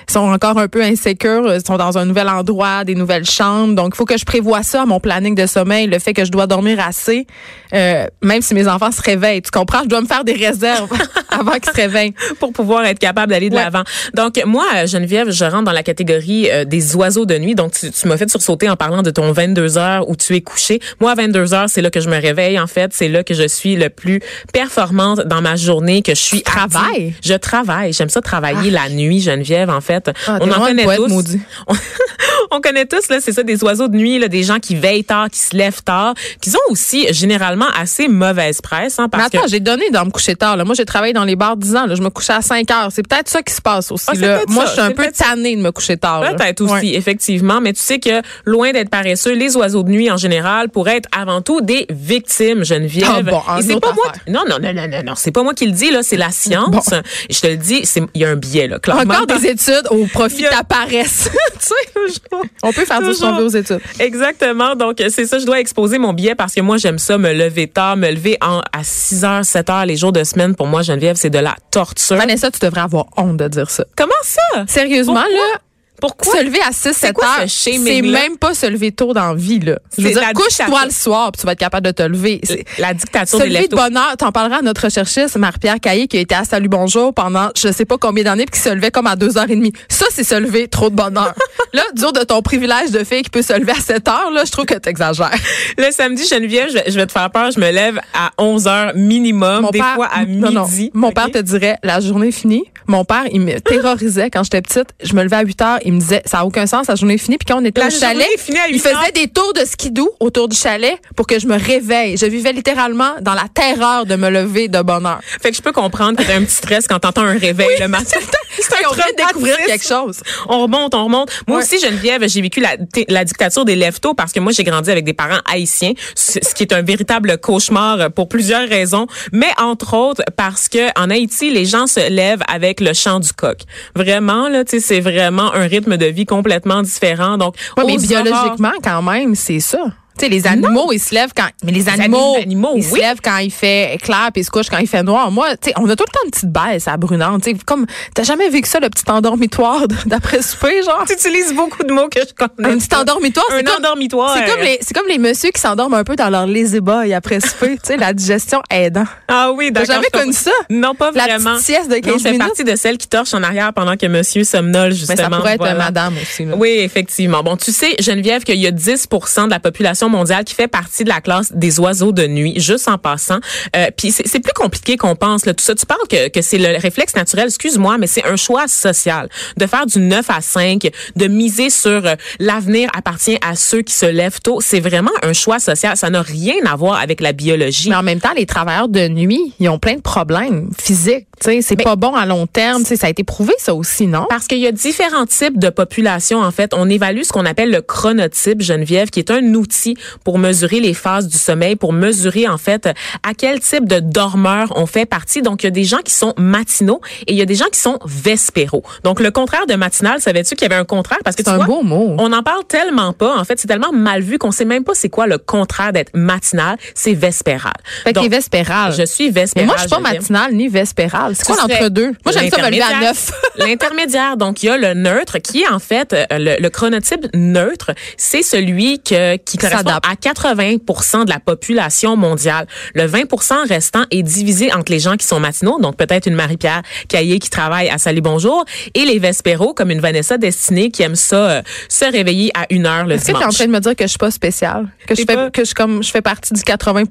ils 0.08 0.14
sont 0.14 0.20
encore 0.20 0.60
un 0.60 0.68
peu 0.68 0.84
insécures, 0.84 1.52
ils 1.56 1.66
sont 1.66 1.78
dans 1.78 1.98
un 1.98 2.06
nouvel 2.06 2.30
endroit, 2.30 2.84
des 2.84 2.94
nouvelles 2.94 3.26
chambres. 3.26 3.74
Donc, 3.74 3.94
il 3.96 3.98
faut 3.98 4.06
que 4.06 4.16
je 4.16 4.26
prévoie 4.26 4.62
ça 4.62 4.86
mon 4.86 5.00
planning 5.00 5.34
de 5.34 5.48
sommeil, 5.48 5.88
le 5.88 5.98
fait 5.98 6.14
que 6.14 6.24
je 6.24 6.30
dois 6.32 6.46
dormir 6.46 6.80
assez, 6.80 7.26
euh, 7.74 8.06
même 8.22 8.44
si 8.44 8.54
mes 8.54 8.68
enfants 8.68 8.92
se 8.92 9.02
réveillent. 9.02 9.42
Tu 9.42 9.50
comprends? 9.50 9.82
Je 9.86 9.90
dois 9.90 10.02
me 10.02 10.08
faire 10.08 10.24
des 10.24 10.34
réserves 10.34 10.88
avant 11.40 11.54
qu'ils 11.54 11.72
se 11.72 11.76
réveillent. 11.76 12.14
pour 12.40 12.52
pouvoir 12.54 12.86
être 12.86 13.00
capable 13.00 13.32
d'aller 13.32 13.50
de 13.50 13.56
Ouais. 13.56 13.64
l'avant. 13.64 13.84
Donc 14.14 14.42
moi, 14.46 14.66
euh, 14.76 14.88
Geneviève, 14.88 15.30
je 15.32 15.46
rentre 15.46 15.64
dans 15.66 15.72
la 15.72 15.84
catégorie 15.84 16.50
euh, 16.52 16.66
des 16.66 16.96
oiseaux 16.96 17.26
de 17.26 17.38
nuit. 17.38 17.56
Donc 17.56 17.72
tu, 17.74 17.92
tu 17.92 18.08
m'as 18.08 18.18
fait 18.18 18.30
sursauter 18.30 18.70
en 18.70 18.76
parlant 18.76 19.02
de 19.02 19.12
ton 19.12 19.32
22 19.32 19.78
heures 19.78 20.10
où 20.10 20.16
tu 20.16 20.36
es 20.36 20.42
couché. 20.42 20.80
Moi, 21.00 21.12
à 21.12 21.16
22 21.16 21.54
heures, 21.54 21.70
c'est 21.70 21.82
là 21.82 21.90
que 21.90 22.00
je 22.02 22.10
me 22.10 22.20
réveille. 22.20 22.60
En 22.60 22.68
fait, 22.68 22.92
c'est 22.94 23.08
là 23.10 23.24
que 23.24 23.34
je 23.34 23.48
suis 23.48 23.76
le 23.76 23.90
plus 23.90 24.20
performante 24.54 25.22
dans 25.26 25.42
ma 25.42 25.56
journée, 25.56 26.02
que 26.02 26.14
je 26.16 26.22
suis 26.22 26.38
Tu 26.38 26.44
travailles? 26.44 26.84
active. 26.86 27.16
Je 27.24 27.34
travaille. 27.34 27.94
J'aime 27.94 28.10
ça 28.10 28.22
travailler 28.22 28.70
la 28.70 28.90
nuit, 28.90 29.20
Geneviève. 29.22 29.70
En 29.70 29.82
fait, 29.82 30.12
Ah, 30.28 30.38
on 30.42 30.52
en 30.52 30.60
connaît 30.66 30.84
poète 30.84 30.98
tous. 30.98 31.08
maudit. 31.10 31.40
On, 31.68 31.74
on 32.52 32.62
connaît 32.62 32.86
tous 32.86 33.10
là, 33.10 33.18
c'est 33.20 33.32
ça, 33.32 33.44
des 33.44 33.64
oiseaux 33.64 33.88
de 33.88 33.96
nuit, 33.98 34.20
là, 34.20 34.28
des 34.28 34.44
gens 34.44 34.60
qui 34.60 34.76
veillent 34.76 35.04
tard, 35.04 35.30
qui 35.30 35.40
se 35.40 35.56
lèvent 35.56 35.84
tard, 35.84 36.14
qui 36.42 36.50
ont 36.52 36.72
aussi 36.72 37.12
généralement 37.14 37.68
assez 37.78 38.08
mauvaise 38.08 38.62
presse, 38.62 39.00
hein, 39.00 39.04
Mais 39.06 39.10
parce 39.18 39.26
attends, 39.28 39.42
que 39.44 39.50
j'ai 39.50 39.60
donné 39.60 39.90
de 39.90 39.98
me 39.98 40.12
coucher 40.12 40.36
tard. 40.36 40.58
Là. 40.58 40.64
Moi, 40.66 40.76
j'ai 40.76 40.86
travaillé 40.86 41.14
dans 41.14 41.23
les 41.26 41.36
bars 41.36 41.58
10 41.58 41.76
ans. 41.76 41.86
Là. 41.86 41.96
Je 41.96 42.02
me 42.02 42.10
couchais 42.10 42.34
à 42.34 42.42
5 42.42 42.70
heures. 42.72 42.90
C'est 42.92 43.08
peut-être 43.08 43.30
ça 43.30 43.42
qui 43.42 43.54
se 43.54 43.62
passe 43.62 43.92
aussi. 43.92 44.06
Ah, 44.10 44.14
là. 44.16 44.40
Moi, 44.48 44.64
ça, 44.66 44.70
je 44.70 44.74
suis 44.74 44.82
un 44.82 44.92
peu 44.92 45.08
tannée 45.12 45.56
de 45.56 45.62
me 45.62 45.72
coucher 45.72 45.98
tard. 45.98 46.22
Peut-être 46.36 46.62
aussi, 46.62 46.74
Ouais. 46.74 46.96
effectivement, 46.96 47.62
mais 47.62 47.74
tu 47.74 47.82
sais 47.82 48.00
que 48.00 48.22
loin 48.46 48.72
d'être 48.72 48.90
paresseux, 48.90 49.34
les 49.34 49.56
oiseaux 49.58 49.84
de 49.84 49.90
nuit 49.90 50.10
en 50.12 50.18
général 50.18 50.70
pourraient 50.70 50.98
être 50.98 51.10
avant 51.18 51.42
tout 51.42 51.62
des 51.62 51.86
victimes, 51.90 52.64
Geneviève. 52.64 53.08
Ah 53.10 53.22
bon, 53.22 53.42
Et 53.60 53.62
c'est 53.64 53.80
pas 53.80 53.94
moi. 53.94 54.06
affaire. 54.10 54.22
Non, 54.28 54.42
non, 54.48 54.58
non, 54.62 54.74
non, 54.74 54.88
non, 54.88 55.04
non, 55.06 55.14
c'est 55.16 55.32
pas 55.32 55.44
moi 55.44 55.54
qui 55.54 55.66
le 55.66 55.72
dis 55.72 55.92
là, 55.92 56.04
c'est 56.04 56.18
la 56.18 56.32
science. 56.32 56.70
Bon. 56.70 56.82
Je 57.30 57.40
te 57.40 57.48
le 57.48 57.58
dis, 57.58 57.84
il 58.16 58.22
y 58.22 58.26
a 58.26 58.30
un 58.30 58.36
biais 58.36 58.68
là, 58.68 58.80
clairement. 58.80 59.14
Encore 59.14 59.28
des 59.28 59.48
études 59.48 59.88
au 59.90 60.06
profit 60.08 60.46
a- 60.46 60.50
de 60.52 60.56
ta 60.56 60.64
paresse. 60.64 61.30
tu 61.60 61.68
sais, 61.68 61.74
toujours. 61.94 62.44
On 62.64 62.72
peut 62.72 62.86
faire 62.86 63.00
ce 63.00 63.20
qu'on 63.22 63.34
veut 63.36 63.46
aux 63.46 63.50
études. 63.50 63.80
Exactement. 64.00 64.76
Donc, 64.76 64.98
c'est 65.10 65.26
ça, 65.26 65.40
je 65.40 65.46
dois 65.46 65.60
exposer 65.60 65.98
mon 65.98 66.14
billet 66.14 66.36
parce 66.36 66.54
que 66.54 66.62
moi, 66.62 66.78
j'aime 66.78 67.00
ça, 67.00 67.18
me 67.18 67.34
lever 67.34 67.68
tard, 67.68 67.98
me 67.98 68.10
lever 68.12 68.38
en, 68.42 68.60
à 68.72 68.84
6 68.84 69.24
heures, 69.24 69.46
7 69.46 69.70
heures 69.70 69.86
les 69.86 69.96
jours 69.96 70.12
de 70.12 70.24
semaine. 70.24 70.56
Pour 70.56 70.68
moi, 70.68 70.82
Geneviève, 70.82 71.13
c'est 71.18 71.30
de 71.30 71.40
la 71.40 71.56
torture. 71.72 72.16
Vanessa, 72.18 72.52
tu 72.52 72.60
devrais 72.60 72.82
avoir 72.82 73.06
honte 73.18 73.38
de 73.38 73.48
dire 73.48 73.70
ça. 73.70 73.86
Comment 73.96 74.12
ça? 74.24 74.66
Sérieusement, 74.68 75.14
Pourquoi? 75.16 75.32
là, 75.34 75.60
Pourquoi? 76.04 76.38
se 76.38 76.44
lever 76.44 76.60
à 76.68 76.72
6, 76.74 76.94
7 76.94 77.14
quoi 77.14 77.26
heures, 77.26 77.50
ce 77.50 77.72
c'est 77.72 78.02
même 78.02 78.38
pas 78.38 78.54
se 78.54 78.66
lever 78.66 78.92
tôt 78.92 79.14
dans 79.14 79.30
la 79.30 79.36
vie, 79.36 79.60
là. 79.60 79.80
Je 79.98 80.04
veux 80.04 80.10
dire, 80.12 80.32
couche-toi 80.36 80.86
le 80.86 80.92
soir, 80.92 81.32
puis 81.32 81.40
tu 81.40 81.46
vas 81.46 81.54
être 81.54 81.60
capable 81.60 81.86
de 81.88 81.92
te 81.92 82.04
lever. 82.04 82.42
C'est- 82.44 82.66
La 82.78 82.94
dictature 82.94 83.40
Se 83.40 83.44
des 83.44 83.50
lever 83.50 83.68
de 83.70 83.76
bonne 83.76 83.96
heure, 83.96 84.16
t'en 84.18 84.32
parleras 84.34 84.58
à 84.58 84.62
notre 84.62 84.84
recherchiste, 84.84 85.38
Marie-Pierre 85.38 85.80
Caillé, 85.80 86.08
qui 86.08 86.18
a 86.18 86.20
été 86.20 86.36
à 86.36 86.44
Salut 86.44 86.68
Bonjour 86.68 87.14
pendant 87.14 87.50
je 87.56 87.72
sais 87.72 87.86
pas 87.86 87.98
combien 87.98 88.24
d'années, 88.26 88.46
puis 88.46 88.60
qui 88.60 88.68
se 88.68 88.74
levait 88.74 88.92
comme 88.92 89.08
à 89.08 89.16
2h30. 89.16 89.74
Ça, 89.88 90.06
c'est 90.12 90.24
se 90.26 90.36
lever 90.36 90.68
trop 90.68 90.90
de 90.90 90.96
bonne 90.96 91.18
heure. 91.18 91.34
là, 91.74 91.84
dur 91.96 92.12
de 92.12 92.22
ton 92.22 92.42
privilège 92.42 92.92
de 92.92 93.04
fille 93.06 93.22
qui 93.22 93.30
peut 93.30 93.42
se 93.42 93.58
lever 93.58 93.72
à 93.72 93.76
7 93.82 94.06
heures, 94.10 94.32
là, 94.32 94.44
je 94.46 94.52
trouve 94.52 94.66
que 94.66 94.74
t'exagères. 94.76 95.32
Le 95.78 95.90
samedi, 95.92 96.26
Geneviève, 96.28 96.68
je 96.70 96.74
vais, 96.74 96.84
je 96.88 97.00
vais 97.00 97.06
te 97.08 97.12
faire 97.14 97.30
peur, 97.32 97.52
je 97.52 97.60
me 97.60 97.72
lève 97.72 98.00
à 98.14 98.32
11 98.38 98.68
heures 98.68 98.92
minimum, 98.96 99.70
des 99.72 99.80
fois 99.80 100.08
à 100.08 100.26
non, 100.26 100.52
non. 100.52 100.66
midi. 100.66 100.92
Mon 100.94 101.12
père 101.12 101.32
te 101.32 101.38
dirait, 101.38 101.78
la 101.84 102.00
journée 102.02 102.28
est 102.28 102.32
finie, 102.32 102.64
Mon 102.88 103.06
père, 103.06 103.24
il 103.32 103.42
me 103.42 103.60
terrorisait 103.60 104.30
quand 104.30 104.44
j'étais 104.44 104.62
petite. 104.62 104.90
Je 105.04 105.14
me 105.14 105.24
levais 105.24 105.38
à 105.38 105.42
8 105.44 105.62
heures. 105.62 105.80
Il 105.86 105.94
me 105.94 106.00
disait, 106.00 106.22
ça 106.26 106.38
n'a 106.38 106.46
aucun 106.46 106.66
sens, 106.68 106.88
la 106.88 106.96
journée 106.96 107.16
est 107.16 107.18
finie. 107.18 107.38
Puis 107.38 107.46
quand 107.48 107.62
on 107.62 107.66
était 107.66 107.82
La 107.82 107.88
au 107.88 107.90
chalet, 107.90 108.28
il 108.48 108.74
8 108.76 108.80
faisait 108.80 109.12
des 109.14 109.28
tours 109.28 109.54
de 109.54 109.66
skidoo 109.66 110.10
autour 110.20 110.48
du 110.48 110.56
chalet 110.58 110.98
pour 111.16 111.28
que 111.28 111.40
je 111.40 111.48
me 111.48 111.58
réveille. 111.58 112.18
Je 112.18 112.26
vivais 112.26 112.52
littéralement 112.54 113.14
dans 113.22 113.34
la 113.34 113.46
terreur 113.54 114.06
de 114.06 114.16
me 114.16 114.30
lever 114.30 114.68
de 114.68 114.82
bonne 114.82 115.06
heure. 115.06 115.20
Fait 115.42 115.52
que 115.52 115.58
je 115.58 115.62
peux 115.62 115.72
comprendre 115.72 116.18
que 116.18 116.24
t'as 116.24 116.36
un 116.36 116.44
petit 116.44 116.56
stress 116.56 116.88
quand 116.88 117.00
t'entends 117.00 117.22
un 117.24 117.38
réveil 117.38 117.68
le 117.80 117.88
matin. 117.88 118.18
C'est 118.60 118.74
on 118.90 118.94
vient 118.94 119.06
de 119.12 119.16
découvrir 119.28 119.58
quelque 119.66 119.86
chose. 119.88 120.20
On 120.48 120.60
remonte, 120.64 120.94
on 120.96 121.06
remonte. 121.06 121.30
Moi 121.48 121.58
Ouais. 121.58 121.64
aussi, 121.64 121.80
Geneviève, 121.80 122.28
j'ai 122.28 122.42
vécu 122.42 122.60
la, 122.60 122.76
la 123.08 123.24
dictature 123.26 123.64
des 123.66 123.76
lève-tôt 123.76 124.14
parce 124.14 124.32
que 124.34 124.40
moi, 124.40 124.52
j'ai 124.52 124.64
grandi 124.64 124.90
avec 124.92 125.06
des 125.06 125.14
parents 125.14 125.40
haïtiens, 125.52 125.94
ce 126.16 126.40
ce 126.42 126.54
qui 126.56 126.64
est 126.64 126.74
un 126.74 126.82
véritable 126.82 127.38
cauchemar 127.38 128.12
pour 128.12 128.28
plusieurs 128.28 128.68
raisons, 128.68 129.08
mais 129.32 129.50
entre 129.60 129.94
autres 129.96 130.24
parce 130.36 130.68
que 130.70 130.90
en 131.00 131.10
Haïti, 131.10 131.52
les 131.52 131.66
gens 131.66 131.88
se 131.88 132.10
lèvent 132.10 132.44
avec 132.48 132.73
le 132.80 132.94
chant 132.94 133.20
du 133.20 133.32
coq. 133.34 133.60
Vraiment, 133.96 134.48
là, 134.50 134.64
tu 134.64 134.80
sais, 134.80 134.80
c'est 134.80 135.00
vraiment 135.00 135.54
un 135.54 135.68
rythme 135.68 135.98
de 135.98 136.06
vie 136.06 136.26
complètement 136.26 136.82
différent. 136.82 137.38
Donc, 137.38 137.56
Ouais, 137.78 137.84
mais 137.86 137.98
biologiquement, 137.98 138.72
quand 138.84 139.02
même, 139.02 139.36
c'est 139.36 139.60
ça. 139.60 139.86
Tu 140.18 140.26
sais, 140.26 140.30
les 140.30 140.46
animaux, 140.48 140.92
ils 140.92 141.00
se 141.00 141.14
lèvent 141.14 141.34
quand. 141.36 141.48
Mais 141.64 141.72
les 141.72 141.90
animaux, 141.90 142.36
animaux, 142.42 142.74
ils 142.76 142.84
se 142.84 142.96
lèvent 142.96 143.20
quand 143.24 143.38
il 143.38 143.52
fait 143.52 143.98
clair 144.02 144.30
puis 144.32 144.42
ils 144.42 144.46
se 144.46 144.52
couchent 144.52 144.70
quand 144.70 144.78
il 144.78 144.88
fait 144.88 145.02
noir. 145.04 145.32
Moi, 145.32 145.52
tu 145.58 145.70
sais, 145.70 145.74
on 145.78 145.90
a 145.90 145.96
tout 145.96 146.04
le 146.08 146.12
temps 146.14 146.20
une 146.26 146.32
petite 146.32 146.52
baisse 146.52 146.88
à 146.88 146.98
brunante. 146.98 147.44
Tu 147.44 147.56
comme, 147.66 147.86
t'as 148.14 148.24
jamais 148.24 148.50
vécu 148.50 148.70
ça, 148.70 148.80
le 148.80 148.90
petit 148.90 149.10
endormitoire 149.10 149.88
d'après 150.06 150.42
souper, 150.42 150.84
genre? 150.84 151.04
Tu 151.08 151.14
utilises 151.14 151.54
beaucoup 151.54 151.84
de 151.84 151.92
mots 151.92 152.10
que 152.10 152.20
je 152.20 152.34
connais. 152.34 152.74
Un 152.74 152.78
petit 152.78 152.96
endormitoire, 152.96 153.46
Un 153.52 153.58
c'est 153.58 153.64
comme, 153.64 153.76
endormitoire. 153.78 154.36
c'est 154.38 154.52
comme 154.52 154.62
les, 154.62 154.78
c'est 154.82 154.94
comme 154.94 155.08
les 155.08 155.18
messieurs 155.18 155.50
qui 155.52 155.60
s'endorment 155.62 155.96
un 155.96 156.04
peu 156.04 156.16
dans 156.16 156.30
leur 156.30 156.46
lazy 156.48 156.80
boy 156.80 157.14
après 157.14 157.40
souper. 157.40 157.72
tu 157.84 157.88
sais, 157.88 157.98
la 157.98 158.14
digestion 158.14 158.62
aidant. 158.70 159.06
Ah 159.28 159.52
oui, 159.52 159.72
T'as 159.74 159.82
d'accord. 159.82 159.96
jamais 159.96 160.08
je 160.14 160.20
connu 160.20 160.34
ça? 160.34 160.52
Non, 160.70 160.94
pas 160.96 161.12
La 161.12 161.24
vraiment. 161.24 161.52
petite 161.54 161.66
sieste 161.66 161.90
de 161.90 161.96
15 161.96 162.06
non, 162.24 162.32
minutes? 162.32 162.40
partie 162.48 162.64
de 162.64 162.76
celles 162.76 162.98
qui 162.98 163.08
torchent 163.08 163.34
en 163.34 163.42
arrière 163.44 163.74
pendant 163.74 163.98
que 163.98 164.06
monsieur 164.06 164.44
somnole, 164.44 164.90
Mais 164.90 164.96
justement. 164.96 165.18
ça 165.18 165.30
pourrait 165.30 165.54
être 165.54 165.60
Voilà. 165.60 165.76
madame 165.86 166.14
aussi, 166.22 166.46
là. 166.46 166.56
Oui, 166.58 166.70
effectivement. 166.80 167.42
Bon, 167.44 167.58
tu 167.58 167.72
sais, 167.72 167.96
Geneviève, 168.00 168.44
qu'il 168.44 168.60
y 168.60 168.68
a 168.68 168.72
10% 168.72 169.46
de 169.46 169.50
la 169.50 169.60
population 169.60 170.03
mondiale 170.10 170.44
qui 170.44 170.54
fait 170.54 170.68
partie 170.68 171.04
de 171.04 171.10
la 171.10 171.22
classe 171.22 171.52
des 171.54 171.80
oiseaux 171.80 172.12
de 172.12 172.28
nuit, 172.28 172.60
juste 172.60 172.88
en 172.88 172.98
passant. 172.98 173.40
Euh, 173.76 173.88
Puis 173.96 174.12
c'est 174.12 174.40
plus 174.40 174.54
compliqué 174.54 174.98
qu'on 174.98 175.16
pense, 175.16 175.46
là, 175.46 175.54
tout 175.54 175.64
ça. 175.64 175.76
Tu 175.76 175.86
parles 175.86 176.08
que, 176.10 176.30
que 176.30 176.42
c'est 176.42 176.58
le 176.58 176.78
réflexe 176.80 177.16
naturel, 177.16 177.46
excuse-moi, 177.46 177.98
mais 177.98 178.08
c'est 178.08 178.26
un 178.26 178.36
choix 178.36 178.68
social 178.68 179.30
de 179.58 179.68
faire 179.68 179.86
du 179.86 180.00
9 180.00 180.30
à 180.30 180.42
5, 180.42 180.90
de 181.16 181.28
miser 181.28 181.70
sur 181.70 182.06
euh, 182.06 182.16
l'avenir 182.40 182.90
appartient 182.96 183.38
à 183.42 183.56
ceux 183.56 183.82
qui 183.82 183.94
se 183.94 184.06
lèvent 184.06 184.42
tôt. 184.42 184.60
C'est 184.62 184.80
vraiment 184.80 185.12
un 185.22 185.34
choix 185.34 185.60
social. 185.60 185.98
Ça 185.98 186.10
n'a 186.10 186.22
rien 186.22 186.56
à 186.66 186.76
voir 186.76 187.00
avec 187.00 187.22
la 187.22 187.34
biologie. 187.34 187.90
Mais 187.90 187.96
en 187.96 188.04
même 188.04 188.20
temps, 188.20 188.34
les 188.36 188.46
travailleurs 188.46 188.90
de 188.90 189.08
nuit, 189.08 189.54
ils 189.60 189.70
ont 189.70 189.80
plein 189.80 189.96
de 189.96 190.02
problèmes 190.02 190.70
physiques. 190.80 191.28
C'est 191.62 191.76
pas 191.84 191.96
bon 191.96 192.14
à 192.16 192.26
long 192.26 192.48
terme. 192.48 192.84
Ça 192.86 193.08
a 193.08 193.10
été 193.10 193.24
prouvé, 193.24 193.54
ça 193.58 193.74
aussi, 193.76 194.08
non? 194.08 194.26
Parce 194.30 194.48
qu'il 194.48 194.60
y 194.60 194.68
a 194.68 194.72
différents 194.72 195.26
types 195.26 195.60
de 195.60 195.70
populations, 195.70 196.42
en 196.42 196.52
fait. 196.52 196.74
On 196.74 196.90
évalue 196.90 197.24
ce 197.24 197.32
qu'on 197.34 197.46
appelle 197.46 197.72
le 197.72 197.82
chronotype, 197.82 198.62
Geneviève, 198.62 199.10
qui 199.10 199.20
est 199.20 199.32
un 199.32 199.54
outil 199.54 199.98
pour 200.24 200.38
mesurer 200.38 200.80
les 200.80 200.94
phases 200.94 201.28
du 201.28 201.38
sommeil, 201.38 201.76
pour 201.76 201.94
mesurer, 201.94 202.48
en 202.48 202.58
fait, 202.58 202.88
à 203.24 203.34
quel 203.38 203.60
type 203.60 203.88
de 203.88 204.00
dormeur 204.00 204.72
on 204.76 204.86
fait 204.86 205.06
partie. 205.06 205.42
Donc, 205.42 205.64
il 205.64 205.66
y 205.66 205.68
a 205.68 205.72
des 205.72 205.84
gens 205.84 206.00
qui 206.04 206.14
sont 206.14 206.34
matinaux 206.38 207.02
et 207.28 207.34
il 207.34 207.38
y 207.38 207.42
a 207.42 207.46
des 207.46 207.56
gens 207.56 207.68
qui 207.72 207.80
sont 207.80 208.00
vespéraux. 208.06 208.84
Donc, 209.04 209.20
le 209.20 209.32
contraire 209.32 209.66
de 209.68 209.76
matinal, 209.76 210.22
savais-tu 210.22 210.56
qu'il 210.56 210.68
y 210.70 210.72
avait 210.72 210.80
un 210.80 210.86
contraire? 210.86 211.20
Parce 211.24 211.36
que 211.36 211.44
C'est 211.44 211.50
un 211.52 211.58
vois, 211.58 211.66
beau 211.66 211.82
mot. 211.84 212.16
on 212.20 212.30
n'en 212.30 212.44
parle 212.44 212.64
tellement 212.66 213.14
pas. 213.14 213.38
En 213.38 213.44
fait, 213.44 213.60
c'est 213.60 213.68
tellement 213.68 213.92
mal 213.92 214.22
vu 214.22 214.38
qu'on 214.38 214.52
sait 214.52 214.66
même 214.66 214.84
pas 214.84 214.94
c'est 214.94 215.10
quoi 215.10 215.28
le 215.28 215.38
contraire 215.38 215.94
d'être 215.94 216.12
matinal. 216.14 216.78
C'est 216.96 217.14
vespéral. 217.14 217.74
Fait 218.04 218.14
Donc, 218.14 218.24
les 218.24 218.30
vespérales. 218.30 218.94
Je 218.94 219.06
suis 219.06 219.26
Mais 219.26 219.42
vespérale. 219.42 219.68
moi, 219.68 219.76
je 219.78 219.82
suis 219.82 219.90
pas 219.90 220.00
matinale 220.00 220.54
ni 220.54 220.68
vespérale. 220.68 221.33
C'est 221.34 221.46
quoi 221.46 221.56
l'entre-deux? 221.58 222.14
Moi, 222.26 222.34
j'aime 222.34 222.50
ça 222.50 222.58
me 222.62 222.66
lever 222.70 222.82
à 222.82 222.90
l'intermédiaire. 222.90 223.14
9. 223.14 223.32
L'intermédiaire. 223.58 224.38
Donc, 224.38 224.64
il 224.64 224.68
y 224.68 224.70
a 224.70 224.78
le 224.78 224.94
neutre 224.94 225.38
qui 225.40 225.62
est 225.62 225.68
en 225.70 225.80
fait 225.80 226.14
euh, 226.14 226.26
le, 226.32 226.62
le 226.62 226.70
chronotype 226.70 227.28
neutre. 227.34 227.92
C'est 228.18 228.42
celui 228.44 229.00
que, 229.02 229.38
qui 229.38 229.58
correspond 229.58 229.92
à 229.92 230.16
80% 230.16 231.26
de 231.26 231.30
la 231.30 231.40
population 231.40 232.16
mondiale. 232.16 232.68
Le 232.96 233.08
20% 233.08 233.68
restant 233.68 234.04
est 234.12 234.24
divisé 234.24 234.74
entre 234.74 234.92
les 234.92 235.00
gens 235.00 235.16
qui 235.18 235.26
sont 235.28 235.40
matinaux, 235.40 235.80
donc 235.80 235.98
peut-être 235.98 236.26
une 236.28 236.36
Marie-Pierre 236.36 236.82
Caillé 237.08 237.40
qui 237.40 237.50
travaille 237.50 237.90
à 237.90 237.98
Salut 237.98 238.22
Bonjour, 238.22 238.66
et 238.94 239.06
les 239.06 239.20
vespéros, 239.20 239.74
comme 239.74 239.92
une 239.92 240.00
Vanessa 240.02 240.38
Destinée 240.38 240.92
qui 240.92 241.04
aime 241.04 241.16
ça, 241.16 241.36
euh, 241.50 241.62
se 241.90 242.06
réveiller 242.06 242.52
à 242.56 242.66
une 242.70 242.86
heure 242.86 243.06
le 243.06 243.16
Est-ce 243.16 243.26
que 243.26 243.28
tu 243.28 243.32
es 243.32 243.36
en 243.36 243.40
dimanche. 243.40 243.56
train 243.56 243.66
de 243.68 243.72
me 243.72 243.80
dire 243.80 243.96
que 243.96 244.04
je 244.04 244.10
suis 244.10 244.18
pas 244.18 244.32
spéciale? 244.32 244.88
Que 245.08 245.16
je 245.16 245.22
fais, 245.22 245.36
pas- 245.36 245.50
que 245.52 245.64
je, 245.66 245.74
comme, 245.74 246.04
je 246.04 246.12
fais 246.12 246.22
partie 246.22 246.54
du 246.54 246.62
80 246.62 247.04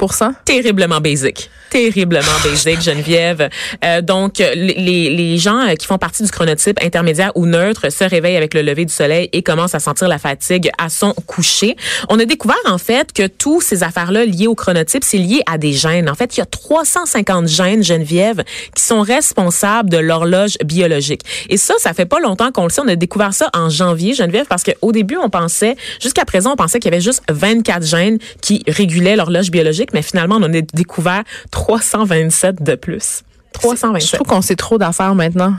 terriblement 0.45 1.00
basic. 1.00 1.50
Terriblement 1.71 2.38
basic, 2.45 2.81
Geneviève. 2.83 3.49
Euh, 3.85 4.01
donc, 4.02 4.38
les, 4.38 5.11
les, 5.11 5.38
gens 5.38 5.66
euh, 5.66 5.75
qui 5.75 5.87
font 5.87 5.99
partie 5.99 6.23
du 6.23 6.30
chronotype 6.30 6.78
intermédiaire 6.82 7.32
ou 7.35 7.47
neutre 7.47 7.90
se 7.90 8.04
réveillent 8.04 8.37
avec 8.37 8.54
le 8.54 8.62
lever 8.62 8.85
du 8.85 8.92
soleil 8.92 9.28
et 9.32 9.42
commencent 9.42 9.75
à 9.75 9.80
sentir 9.80 10.09
la 10.09 10.18
fatigue 10.18 10.71
à 10.78 10.88
son 10.88 11.14
coucher. 11.26 11.76
On 12.09 12.18
a 12.18 12.25
découvert, 12.25 12.56
en 12.66 12.78
fait, 12.78 13.12
que 13.12 13.26
tous 13.26 13.61
ces 13.61 13.82
affaires-là 13.82 14.25
liées 14.25 14.47
au 14.47 14.54
chronotype, 14.54 15.04
c'est 15.04 15.18
lié 15.18 15.42
à 15.47 15.59
des 15.59 15.73
gènes. 15.73 16.09
En 16.09 16.14
fait, 16.14 16.37
il 16.37 16.40
y 16.40 16.42
a 16.42 16.47
350 16.47 17.49
gènes, 17.49 17.82
Geneviève, 17.82 18.42
qui 18.75 18.82
sont 18.82 19.00
responsables 19.00 19.90
de 19.90 19.99
l'horloge 19.99 20.56
biologique. 20.64 21.23
Et 21.49 21.56
ça, 21.56 21.75
ça 21.78 21.94
fait 21.94 22.06
pas 22.06 22.21
longtemps 22.21 22.52
qu'on 22.52 22.64
le 22.64 22.71
sait. 22.71 22.82
On 22.82 22.88
a 22.88 22.97
découvert 22.97 23.35
ça 23.35 23.50
en 23.54 23.68
janvier, 23.68 24.14
Geneviève, 24.14 24.47
parce 24.49 24.62
qu'au 24.62 24.92
début, 24.92 25.16
on 25.16 25.30
pensait, 25.30 25.76
jusqu'à 26.00 26.25
présent, 26.25 26.52
on 26.52 26.56
pensait 26.56 26.78
qu'il 26.78 26.90
y 26.90 26.94
avait 26.94 27.02
juste 27.02 27.23
24 27.30 27.85
gènes 27.85 28.18
qui 28.40 28.62
régulaient 28.66 29.16
l'horloge 29.16 29.50
biologique, 29.50 29.92
mais 29.92 30.02
finalement, 30.02 30.37
on 30.37 30.44
en 30.44 30.54
a 30.54 30.61
découvert 30.75 31.23
327 31.50 32.62
de 32.62 32.75
plus. 32.75 33.23
Je 33.54 33.61
327. 33.61 34.14
trouve 34.21 34.26
qu'on 34.26 34.42
sait 34.42 34.56
trop 34.56 34.78
d'affaires 34.78 35.14
maintenant. 35.14 35.54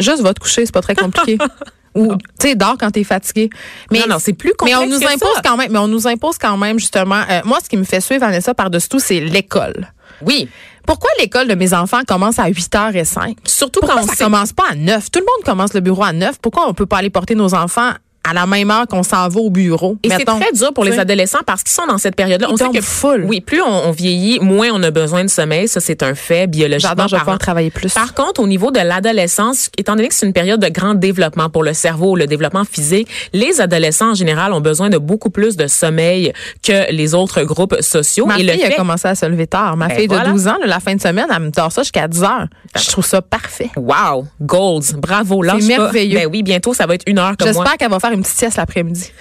Juste 0.00 0.22
va 0.22 0.34
te 0.34 0.40
coucher, 0.40 0.66
c'est 0.66 0.72
pas 0.72 0.82
très 0.82 0.94
compliqué. 0.94 1.38
Ou, 1.94 2.14
tu 2.14 2.18
sais, 2.40 2.54
dors 2.54 2.76
quand 2.78 2.90
t'es 2.90 3.02
fatigué. 3.02 3.50
Mais, 3.90 4.00
non, 4.00 4.04
non, 4.10 4.16
c'est 4.18 4.32
plus 4.34 4.50
mais 4.64 4.72
complexe 4.74 4.78
on 4.80 4.86
nous 4.86 5.00
que 5.00 5.14
impose 5.14 5.34
ça. 5.36 5.40
quand 5.44 5.56
même, 5.56 5.72
mais 5.72 5.78
on 5.78 5.88
nous 5.88 6.06
impose 6.06 6.38
quand 6.38 6.56
même, 6.56 6.78
justement. 6.78 7.22
euh, 7.28 7.40
moi, 7.44 7.58
ce 7.62 7.68
qui 7.68 7.76
me 7.76 7.82
fait 7.84 8.00
suivre, 8.00 8.20
Vanessa, 8.20 8.54
par-dessus 8.54 8.88
tout, 8.88 9.00
c'est 9.00 9.20
l'école. 9.20 9.90
Oui. 10.22 10.48
Pourquoi 10.86 11.10
l'école 11.18 11.48
de 11.48 11.54
mes 11.54 11.74
enfants 11.74 12.00
commence 12.06 12.38
à 12.38 12.48
8h05? 12.48 13.36
Surtout 13.44 13.80
Pourquoi 13.80 14.02
quand 14.02 14.06
ça 14.08 14.24
commence 14.24 14.52
pas 14.52 14.64
à 14.70 14.74
9? 14.74 15.10
Tout 15.10 15.18
le 15.20 15.24
monde 15.24 15.44
commence 15.44 15.74
le 15.74 15.80
bureau 15.80 16.04
à 16.04 16.12
9. 16.12 16.38
Pourquoi 16.40 16.68
on 16.68 16.74
peut 16.74 16.86
pas 16.86 16.98
aller 16.98 17.10
porter 17.10 17.34
nos 17.34 17.54
enfants 17.54 17.92
à 18.28 18.34
la 18.34 18.46
même 18.46 18.70
heure 18.70 18.86
qu'on 18.86 19.02
s'en 19.02 19.28
va 19.28 19.40
au 19.40 19.50
bureau? 19.50 19.96
Et 20.02 20.10
c'est 20.10 20.24
très 20.24 20.52
dur 20.52 20.72
pour 20.74 20.84
les 20.84 20.98
adolescents 20.98 21.40
parce 21.46 21.62
qu'ils 21.62 21.72
sont 21.74 21.86
dans 21.86 21.98
cette 21.98 22.16
période-là. 22.16 22.48
On 22.50 22.56
sait 22.56 22.68
que 22.70 22.80
full. 22.80 23.24
oui, 23.28 23.40
plus 23.40 23.60
on, 23.62 23.88
on 23.88 23.90
vieillit, 23.90 24.38
moins 24.40 24.68
on 24.72 24.82
a 24.82 24.90
besoin 24.90 25.24
de 25.24 25.28
sommeil. 25.30 25.68
Ça, 25.68 25.80
c'est 25.80 26.02
un 26.02 26.14
fait 26.14 26.46
biologiquement 26.46 26.90
J'adore, 26.90 27.08
je 27.08 27.14
vais 27.14 27.18
parlant. 27.18 27.24
pouvoir 27.24 27.38
travailler 27.38 27.70
plus. 27.70 27.92
Par 27.94 28.14
contre, 28.14 28.40
au 28.40 28.46
niveau 28.46 28.70
de 28.70 28.80
l'adolescence, 28.80 29.70
étant 29.78 29.96
donné 29.96 30.08
que 30.08 30.14
c'est 30.14 30.26
une 30.26 30.32
période 30.32 30.60
de 30.60 30.68
grand 30.68 30.94
développement 30.94 31.48
pour 31.50 31.62
le 31.62 31.72
cerveau, 31.72 32.16
le 32.16 32.26
développement 32.26 32.64
physique, 32.64 33.08
les 33.32 33.60
adolescents 33.60 34.10
en 34.10 34.14
général 34.14 34.52
ont 34.52 34.60
besoin 34.60 34.90
de 34.90 34.98
beaucoup 34.98 35.30
plus 35.30 35.56
de 35.56 35.66
sommeil 35.66 36.32
que 36.62 36.90
les 36.92 37.14
autres 37.14 37.42
groupes 37.42 37.76
sociaux. 37.80 38.26
Ma 38.26 38.34
Et 38.34 38.38
fille 38.38 38.46
le 38.46 38.52
fait 38.54 38.74
a 38.74 38.76
commencé 38.76 39.08
à 39.08 39.14
se 39.14 39.26
lever 39.26 39.46
tard. 39.46 39.76
Ma 39.76 39.88
Ben 39.88 39.96
fille 39.96 40.08
de 40.08 40.14
voilà. 40.14 40.30
12 40.30 40.48
ans, 40.48 40.56
là, 40.60 40.66
la 40.66 40.80
fin 40.80 40.94
de 40.94 41.00
semaine, 41.00 41.26
elle 41.34 41.42
me 41.42 41.50
dort 41.50 41.72
ça 41.72 41.82
jusqu'à 41.82 42.08
10 42.08 42.22
heures. 42.22 42.46
Je 42.76 42.88
trouve 42.90 43.04
ça 43.06 43.22
parfait. 43.22 43.70
Wow, 43.76 44.26
golds, 44.40 44.82
bravo, 44.96 45.42
C'est 45.44 45.50
pas. 45.50 45.58
merveilleux. 45.82 46.18
Ben 46.18 46.28
oui, 46.30 46.42
bientôt 46.42 46.74
ça 46.74 46.86
va 46.86 46.94
être 46.94 47.04
une 47.06 47.18
heure 47.18 47.36
comme. 47.36 47.48
J'espère 47.48 47.76
qu'elle 47.76 47.90
va 47.90 48.00
faire 48.00 48.12
une 48.12 48.17
petite 48.22 48.36
sieste 48.38 48.56
l'après-midi. 48.56 49.12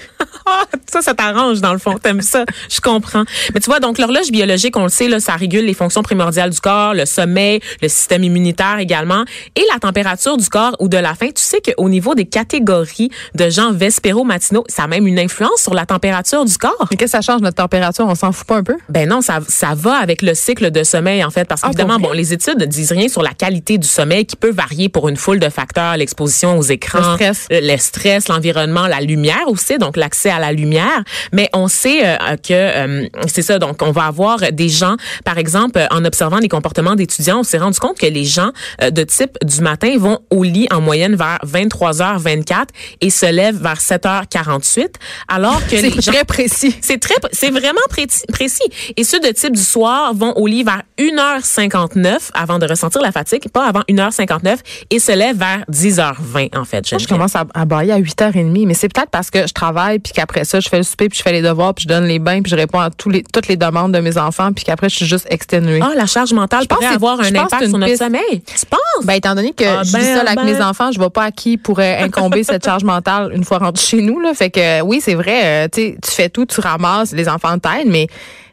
Ah, 0.46 0.64
ça, 0.92 1.02
ça 1.02 1.14
t'arrange 1.14 1.62
dans 1.62 1.74
le 1.74 1.80
fond. 1.80 1.98
T'aimes 1.98 2.22
ça. 2.22 2.46
Je 2.70 2.80
comprends. 2.80 3.24
Mais 3.54 3.60
tu 3.60 3.70
vois, 3.70 3.80
donc 3.80 3.98
l'horloge 3.98 4.32
biologique, 4.32 4.76
on 4.78 4.84
le 4.84 4.90
sait, 4.90 5.08
là, 5.08 5.20
ça 5.20 5.34
régule 5.34 5.66
les 5.66 5.74
fonctions 5.74 6.04
primordiales 6.04 6.50
du 6.52 6.60
corps, 6.60 6.94
le 6.94 7.06
sommeil, 7.06 7.60
le 7.82 7.88
système 7.90 8.24
immunitaire 8.24 8.80
également, 8.80 9.24
et 9.56 9.64
la 9.74 9.80
température 9.80 10.38
du 10.38 10.48
corps 10.50 10.76
ou 10.80 10.88
de 10.88 10.98
la 10.98 11.14
faim. 11.16 11.28
Tu 11.36 11.44
sais 11.44 11.60
qu'au 11.62 11.90
niveau 11.90 12.16
des 12.16 12.26
catégories 12.26 13.10
de 13.36 13.50
gens 13.50 13.72
vespéro-matinaux, 13.74 14.64
ça 14.68 14.84
a 14.84 14.88
même 14.88 15.08
une 15.08 15.20
influence 15.20 15.62
sur 15.62 15.74
la 15.74 15.86
température 15.86 16.46
du 16.46 16.58
corps? 16.58 16.88
Mais 16.92 16.98
qu'est-ce 16.98 17.18
que 17.18 17.24
ça 17.24 17.32
change 17.34 17.42
notre 17.42 17.58
température? 17.58 18.06
On 18.08 18.16
s'en 18.16 18.32
fout 18.32 18.48
pas 18.48 18.56
un 18.58 18.64
peu? 18.64 18.76
Ben 18.90 19.08
non, 19.10 19.22
ça, 19.22 19.40
ça 19.48 19.74
va 19.76 19.96
avec 19.96 20.22
le 20.22 20.34
cycle 20.34 20.72
de 20.72 20.84
sommeil, 20.84 21.24
en 21.24 21.30
fait, 21.32 21.46
parce 21.46 21.62
Ah, 21.64 21.68
qu'évidemment, 21.68 22.00
pour 22.00 22.10
bon, 22.10 22.16
les 22.16 22.34
études 22.34 22.60
ne 22.60 22.66
disent 22.66 22.92
rien 22.92 23.08
sur 23.10 23.22
la 23.22 23.32
qualité 23.34 23.78
du 23.78 23.88
sommeil 23.88 24.26
qui 24.26 24.36
peut 24.36 24.52
varier 24.52 24.90
pour 24.90 25.10
une 25.10 25.18
foule 25.18 25.40
de 25.40 25.50
facteurs, 25.50 25.98
l'exposition 25.98 26.58
aux 26.58 26.64
écrans, 26.64 27.00
Le 27.00 27.78
stress. 27.78 28.28
le, 28.30 28.38
la 28.86 29.02
lumière 29.02 29.48
aussi, 29.48 29.78
donc 29.80 29.98
l'accès 29.98 30.30
à 30.30 30.40
la 30.40 30.52
lumière. 30.52 31.04
Mais 31.34 31.50
on 31.54 31.68
sait 31.68 32.06
euh, 32.06 32.18
que 32.36 32.54
euh, 32.54 33.08
c'est 33.28 33.42
ça, 33.42 33.58
donc 33.58 33.82
on 33.82 33.92
va 33.92 34.04
avoir 34.04 34.40
des 34.52 34.70
gens, 34.70 34.96
par 35.26 35.38
exemple, 35.38 35.80
euh, 35.80 35.88
en 35.90 36.06
observant 36.06 36.38
les 36.38 36.50
comportements 36.50 36.96
d'étudiants, 36.96 37.40
on 37.40 37.44
s'est 37.44 37.58
rendu 37.58 37.80
compte 37.80 37.98
que 37.98 38.06
les 38.06 38.26
gens 38.26 38.52
euh, 38.82 38.92
de 38.92 39.04
type 39.04 39.38
du 39.44 39.62
matin 39.62 39.96
vont 39.98 40.20
au 40.30 40.44
lit 40.44 40.68
en 40.72 40.82
moyenne 40.82 41.16
vers 41.16 41.40
23h24 41.46 42.66
et 43.02 43.10
se 43.10 43.26
lèvent 43.26 43.62
vers 43.62 43.80
7h48, 43.80 44.88
alors 45.28 45.66
que 45.68 45.76
les 45.82 45.90
C'est 45.92 46.02
gens 46.02 46.12
très 46.12 46.26
précis. 46.26 46.76
c'est 46.82 47.00
très, 47.00 47.16
c'est 47.32 47.50
vraiment 47.50 47.80
précis, 47.90 48.24
précis. 48.32 48.70
Et 48.96 49.04
ceux 49.04 49.20
de 49.20 49.30
type 49.30 49.56
du 49.56 49.64
soir 49.64 50.14
vont 50.14 50.34
au 50.36 50.46
lit 50.48 50.64
vers 50.64 50.84
1h59 51.00 52.30
avant 52.34 52.60
de 52.60 52.68
ressentir 52.68 53.02
la 53.02 53.12
fatigue, 53.12 53.50
pas 53.50 53.66
avant 53.68 53.82
1h59 53.90 54.58
et 54.90 55.00
se 55.00 55.12
lèvent 55.12 55.38
vers 55.38 55.64
10h20 55.72 56.58
en 56.58 56.66
fait. 56.66 56.92
Moi, 56.92 57.00
je 57.00 57.08
commence 57.08 57.36
à, 57.36 57.46
à 57.54 57.66
bailler 57.66 57.94
à 57.94 58.00
8h30, 58.00 58.67
mais 58.68 58.74
c'est 58.76 58.88
peut-être 58.94 59.10
parce 59.10 59.32
que 59.32 59.48
je 59.48 59.54
travaille 59.54 59.98
puis 60.00 60.14
qu'après 60.14 60.44
ça, 60.46 60.60
je 60.60 60.70
fais 60.70 60.78
le 60.78 60.84
souper 60.84 61.10
puis 61.10 61.18
je 61.18 61.24
fais 61.24 61.32
les 61.32 61.42
devoirs 61.42 61.74
puis 61.74 61.84
je 61.84 61.88
donne 61.88 62.06
les 62.06 62.20
bains 62.20 62.42
puis 62.42 62.52
je 62.52 62.56
réponds 62.56 62.80
à 62.80 62.90
tous 62.92 63.10
les, 63.10 63.24
toutes 63.24 63.48
les 63.48 63.58
demandes 63.58 63.92
de 63.94 64.00
mes 64.00 64.18
enfants 64.18 64.52
puis 64.54 64.64
qu'après 64.66 64.90
je 64.90 64.96
suis 64.98 65.06
juste 65.08 65.26
exténuée. 65.32 65.80
Ah, 65.82 65.94
la 65.96 66.06
charge 66.06 66.34
mentale 66.34 66.62
Je 66.64 66.68
pense 66.68 66.78
pourrait 66.78 66.90
que- 66.90 66.96
avoir 66.96 67.20
un 67.20 67.32
pense 67.32 67.54
impact 67.54 67.68
sur 67.70 67.78
notre 67.78 67.92
piste. 67.92 68.04
sommeil. 68.04 68.42
Tu 68.46 68.66
penses? 68.70 69.06
Ben, 69.06 69.14
étant 69.14 69.34
donné 69.34 69.54
que 69.54 69.64
Ah, 69.66 69.84
je 69.84 69.92
ben, 69.94 70.00
vis 70.00 70.06
seule 70.06 70.28
avec 70.28 70.36
ben. 70.36 70.44
mes 70.46 70.62
enfants, 70.62 70.92
je 70.92 70.98
vois 71.00 71.10
pas 71.10 71.24
à 71.24 71.32
qui 71.32 71.58
pourrait 71.58 71.98
incomber 72.04 72.44
cette 72.44 72.64
charge 72.66 72.84
mentale 72.84 73.32
une 73.34 73.44
fois 73.44 73.58
rentré 73.60 73.84
chez 73.84 74.02
nous. 74.02 74.20
Là. 74.20 74.34
Fait 74.34 74.50
que 74.50 74.82
oui, 74.82 75.00
c'est 75.02 75.16
vrai, 75.16 75.66
euh, 75.66 75.68
tu 75.72 75.82
sais, 75.82 75.98
tu 76.04 76.12
fais 76.12 76.30
tout, 76.30 76.46
tu 76.46 76.60
ramasses, 76.62 77.14
les 77.14 77.30
enfants 77.30 77.58
t'aident, 77.58 77.88
mais 77.90 78.08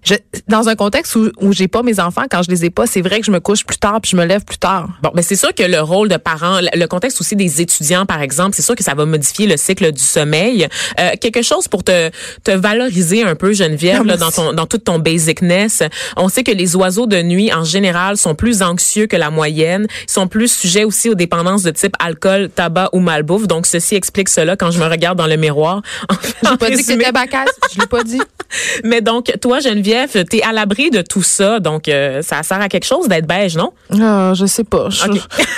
je, 0.05 0.15
dans 0.49 0.69
un 0.69 0.75
contexte 0.77 1.15
où, 1.17 1.31
où 1.41 1.53
j'ai 1.53 1.69
pas 1.69 1.83
mes 1.83 1.99
enfants, 2.01 2.25
quand 2.31 2.43
je 2.43 2.51
les 2.51 2.65
ai 2.67 2.71
pas, 2.71 2.87
c'est 2.87 3.01
vrai 3.01 3.21
que 3.21 3.27
je 3.27 3.31
me 3.31 3.41
couche 3.41 3.65
plus 3.65 3.79
tard 3.79 4.01
puis 4.01 4.11
je 4.13 4.17
me 4.17 4.25
lève 4.25 4.45
plus 4.45 4.59
tard. 4.59 4.89
Bon, 5.03 5.11
mais 5.15 5.23
c'est 5.23 5.37
sûr 5.37 5.55
que 5.55 5.63
le 5.63 5.81
rôle 5.81 6.09
de 6.09 6.17
parent, 6.17 6.61
le- 6.61 6.87
contexte 6.87 7.21
aussi 7.21 7.35
des 7.37 7.61
étudiants, 7.61 8.05
par 8.07 8.21
exemple, 8.21 8.55
c'est 8.55 8.63
sûr 8.63 8.75
que 8.77 8.85
ça 8.85 8.95
va 8.95 9.07
modifier 9.07 9.47
le 9.47 9.57
cycle 9.57 9.91
du 9.93 10.03
sommeil. 10.03 10.69
Euh, 11.01 11.11
quelque 11.21 11.43
chose 11.43 11.67
pour 11.69 11.83
te, 11.83 12.11
te 12.45 12.51
valoriser 12.51 13.23
un 13.25 13.35
peu, 13.35 13.53
Geneviève, 13.53 14.01
Ah, 14.03 14.07
là, 14.07 14.17
dans 14.17 14.31
ton 14.31 14.53
dans 14.53 14.67
toute 14.67 14.85
ton 14.85 14.99
basicness. 14.99 15.83
On 16.17 16.29
sait 16.29 16.45
que 16.45 16.53
les 16.53 16.77
oiseaux 16.77 17.07
de 17.07 17.23
nuit, 17.23 17.53
en 17.53 17.65
général, 17.65 18.17
sont 18.17 18.35
plus 18.35 18.63
anxieux 18.63 19.07
que 19.07 19.17
la 19.17 19.31
moyenne. 19.31 19.87
Ils 20.09 20.13
sont 20.13 20.29
plus 20.29 20.53
sujets 20.53 20.85
aussi 20.85 21.09
aux 21.09 21.15
dépendances 21.15 21.63
de 21.63 21.71
type 21.71 21.95
alcool, 21.99 22.51
tabac 22.55 22.91
ou 22.93 23.01
malbouffe. 23.01 23.47
Donc, 23.49 23.67
ceci 23.67 23.95
explique 23.95 24.29
cela 24.29 24.57
quand 24.57 24.71
je 24.71 24.79
me 24.79 24.87
regarde 24.87 25.17
dans 25.19 25.27
le 25.27 25.37
miroir. 25.37 25.83
J'ai 26.43 26.57
pas 26.57 26.71
dit 26.71 26.77
que 26.77 26.83
c'était 26.85 27.13
bacasse, 27.13 27.49
je 27.75 27.81
l'ai 27.81 27.87
pas 27.87 28.03
dit. 28.05 28.21
Mais 28.85 29.01
donc, 29.01 29.33
toi, 29.41 29.61
Geneviève, 29.61 29.94
t'es 30.25 30.43
à 30.43 30.53
l'abri 30.53 30.91
de 30.91 31.03
tout 31.03 31.23
ça. 31.23 31.61
Donc, 31.61 31.89
euh, 31.89 32.23
ça 32.23 32.43
sert 32.43 32.61
à 32.61 32.69
quelque 32.69 32.87
chose 32.87 33.09
d'être 33.09 33.27
beige, 33.27 33.57
non? 33.57 33.73
Ah, 34.01 34.33
je 34.35 34.47
sais 34.47 34.65
pas. 34.65 34.89
Je- 34.91 35.07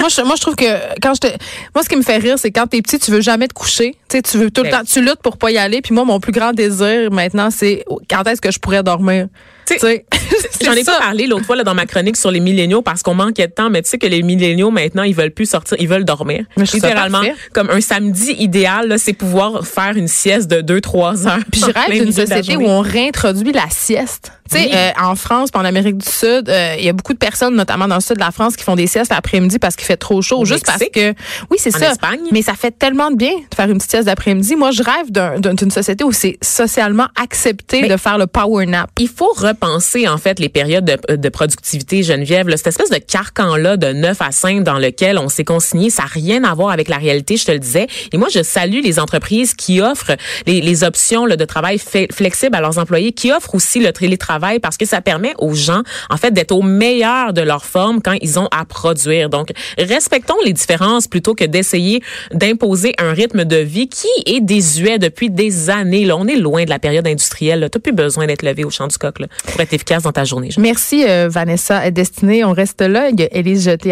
moi, 0.00 0.09
je, 0.09 0.23
moi, 0.23 0.35
je 0.37 0.40
trouve 0.43 0.57
que 0.57 0.64
quand 1.00 1.14
je 1.14 1.21
te, 1.21 1.26
moi, 1.75 1.83
ce 1.83 1.88
qui 1.88 1.97
me 1.97 2.02
fait 2.02 2.16
rire, 2.19 2.38
c'est 2.38 2.50
quand 2.50 2.66
t'es 2.66 2.81
petit, 2.83 2.99
tu 2.99 3.11
veux 3.11 3.21
jamais 3.21 3.49
te 3.49 3.55
coucher. 3.55 3.95
Tu 4.09 4.23
tu 4.23 4.38
veux 4.38 4.50
tout 4.50 4.62
le 4.62 4.71
Ben 4.71 4.78
temps, 4.78 4.85
tu 4.85 5.00
luttes 5.02 5.21
pour 5.23 5.37
pas 5.37 5.50
y 5.50 5.59
aller. 5.59 5.81
Puis 5.83 5.95
moi, 5.95 6.05
mon 6.05 6.21
plus 6.21 6.33
grand 6.33 6.52
désir 6.52 7.11
maintenant, 7.11 7.50
c'est 7.50 7.85
quand 8.11 8.23
est-ce 8.28 8.40
que 8.40 8.50
je 8.50 8.59
pourrais 8.59 8.83
dormir? 8.83 9.26
J'en 10.64 10.73
ai 10.73 10.85
pas 10.85 10.99
parlé 10.99 11.26
l'autre 11.26 11.44
fois 11.44 11.56
là, 11.56 11.64
dans 11.64 11.75
ma 11.75 11.87
chronique 11.87 12.16
sur 12.16 12.30
les 12.30 12.40
milléniaux 12.40 12.82
parce 12.82 13.02
qu'on 13.02 13.14
manquait 13.14 13.46
de 13.49 13.52
temps, 13.52 13.70
mais 13.70 13.82
tu 13.82 13.90
sais 13.90 13.99
que 13.99 14.06
les 14.06 14.23
milléniaux 14.23 14.70
maintenant 14.70 15.02
ils 15.02 15.14
veulent 15.14 15.30
plus 15.30 15.49
sortir, 15.49 15.76
ils 15.80 15.88
veulent 15.88 16.04
dormir. 16.04 16.44
Mais 16.56 16.64
Littéralement, 16.64 17.23
comme 17.52 17.70
un 17.70 17.80
samedi 17.80 18.32
idéal, 18.38 18.99
c'est 18.99 19.12
pouvoir 19.12 19.66
faire 19.66 19.96
une 19.96 20.08
sieste 20.08 20.49
de 20.50 20.61
2-3 20.80 21.26
heures. 21.28 21.38
Puis 21.52 21.61
je 21.61 21.66
rêve 21.90 22.02
d'une 22.02 22.12
société 22.12 22.56
où 22.56 22.62
on 22.66 22.80
réintroduit 22.80 23.52
la 23.52 23.68
sieste. 23.70 24.32
Tu 24.50 24.58
sais, 24.58 24.64
Oui. 24.66 24.70
euh, 24.75 24.90
en 25.02 25.16
France, 25.16 25.50
puis 25.50 25.61
en 25.61 25.64
Amérique 25.64 25.99
du 25.99 26.08
Sud, 26.08 26.49
euh, 26.49 26.76
il 26.78 26.85
y 26.85 26.88
a 26.88 26.92
beaucoup 26.92 27.12
de 27.12 27.18
personnes, 27.18 27.56
notamment 27.56 27.88
dans 27.88 27.96
le 27.96 28.00
sud 28.00 28.14
de 28.14 28.20
la 28.20 28.30
France, 28.30 28.54
qui 28.56 28.62
font 28.62 28.76
des 28.76 28.87
siestes 28.87 29.11
l'après-midi 29.11 29.58
parce 29.58 29.75
qu'il 29.75 29.87
fait 29.87 29.96
trop 29.96 30.23
chaud, 30.23 30.38
Au 30.38 30.44
juste 30.44 30.64
parce 30.64 30.78
que, 30.92 31.11
oui, 31.50 31.58
c'est 31.58 31.73
ça. 31.73 31.90
Espagne? 31.90 32.20
Mais 32.30 32.42
ça 32.42 32.54
fait 32.54 32.70
tellement 32.70 33.11
de 33.11 33.16
bien 33.16 33.32
de 33.32 33.54
faire 33.56 33.68
une 33.68 33.78
petite 33.78 33.90
sieste 33.90 34.06
d'après-midi. 34.06 34.54
Moi, 34.54 34.70
je 34.70 34.85
rêve 34.85 35.11
d'un- 35.11 35.40
d'un- 35.40 35.54
d'une 35.54 35.73
société 35.73 36.04
où 36.04 36.12
c'est 36.12 36.38
socialement 36.42 37.08
accepté 37.20 37.82
Mais- 37.82 37.88
de 37.88 37.96
faire 37.96 38.18
le 38.18 38.28
power 38.28 38.66
nap. 38.66 38.88
il 39.00 39.08
faut 39.08 39.32
repenser 39.57 40.07
en 40.07 40.19
fait 40.19 40.39
les 40.39 40.49
périodes 40.49 40.85
de, 41.09 41.29
productivité 41.29 42.03
Geneviève 42.03 42.49
cette 42.57 42.69
espèce 42.69 42.91
de 42.91 42.99
carcan 42.99 43.57
là 43.57 43.77
de 43.77 43.93
9 43.93 44.21
à 44.21 44.31
5 44.31 44.63
dans 44.63 44.79
lequel 44.79 45.19
on 45.19 45.29
s'est 45.29 45.45
consigné 45.45 45.91
ça 45.91 46.03
n'a 46.03 46.09
rien 46.09 46.45
à 46.45 46.55
voir 46.55 46.71
avec 46.71 46.89
la 46.89 46.97
réalité 46.99 47.37
je 47.37 47.47
te 47.47 47.53
le 47.53 47.59
disais. 47.59 47.87
Et 48.13 48.19
moi 48.19 48.29
je 48.33 48.43
salue 48.43 48.81
les 48.83 48.99
entreprises 48.99 49.55
qui 49.55 49.81
offrent 49.81 50.17
les, 50.47 50.85
options 50.85 51.25
là, 51.27 51.37
de 51.37 51.45
travail 51.45 51.79
flexible 52.11 52.55
à 52.55 52.61
leurs 52.61 52.79
employés 52.79 53.13
qui 53.13 53.33
offrent 53.33 53.55
aussi 53.55 53.81
le 53.81 53.93
télétravail 53.93 54.59
parce 54.59 54.77
que 54.77 54.85
ça 54.85 55.01
permet 55.01 55.33
aux 55.39 55.55
gens 55.55 55.83
en 56.11 56.17
fait 56.17 56.33
d'être 56.33 56.53
au 56.53 56.63
meilleur 56.63 57.33
de 57.33 57.41
leur 57.41 57.65
forme 57.65 58.03
quand 58.03 58.17
ils 58.21 58.39
ont 58.39 58.49
à 58.51 58.65
produire. 58.65 59.31
Donc 59.31 59.49
respectons 59.79 60.37
les 60.45 60.53
différences 60.53 61.09
plutôt 61.09 61.35
que 61.35 61.45
d'essayer 61.45 62.03
d'imposer 62.33 62.95
un 62.99 63.13
rythme 63.13 63.45
de 63.45 63.57
vie 63.57 63.89
qui 63.89 64.09
est 64.27 64.41
désuet 64.41 64.99
depuis 64.99 65.31
des 65.31 65.71
années 65.71 66.05
là. 66.05 66.17
On 66.17 66.27
est 66.27 66.37
loin 66.37 66.65
de 66.65 66.71
la 66.71 66.79
période 66.79 67.07
industrielle 67.07 67.69
tu 67.71 67.79
n'as 67.79 67.83
plus 67.83 67.93
besoin 67.93 68.27
d'être 68.27 68.43
levé 68.43 68.65
au 68.65 68.71
champ 68.71 68.87
du 68.87 68.99
coq 68.99 69.19
là, 69.19 69.27
pour 69.47 69.61
être 69.61 69.73
efficace 69.73 70.03
dans 70.03 70.12
ta 70.12 70.25
journée. 70.25 70.50
Merci, 70.59 71.05
euh, 71.09 71.29
Vanessa 71.31 71.91
Destinée. 71.91 72.45
On 72.45 72.53
reste 72.53 72.81
là. 72.81 73.11
Il 73.11 73.21
y 73.21 73.23
a 73.23 73.29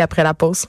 après 0.01 0.23
la 0.23 0.35
pause. 0.35 0.67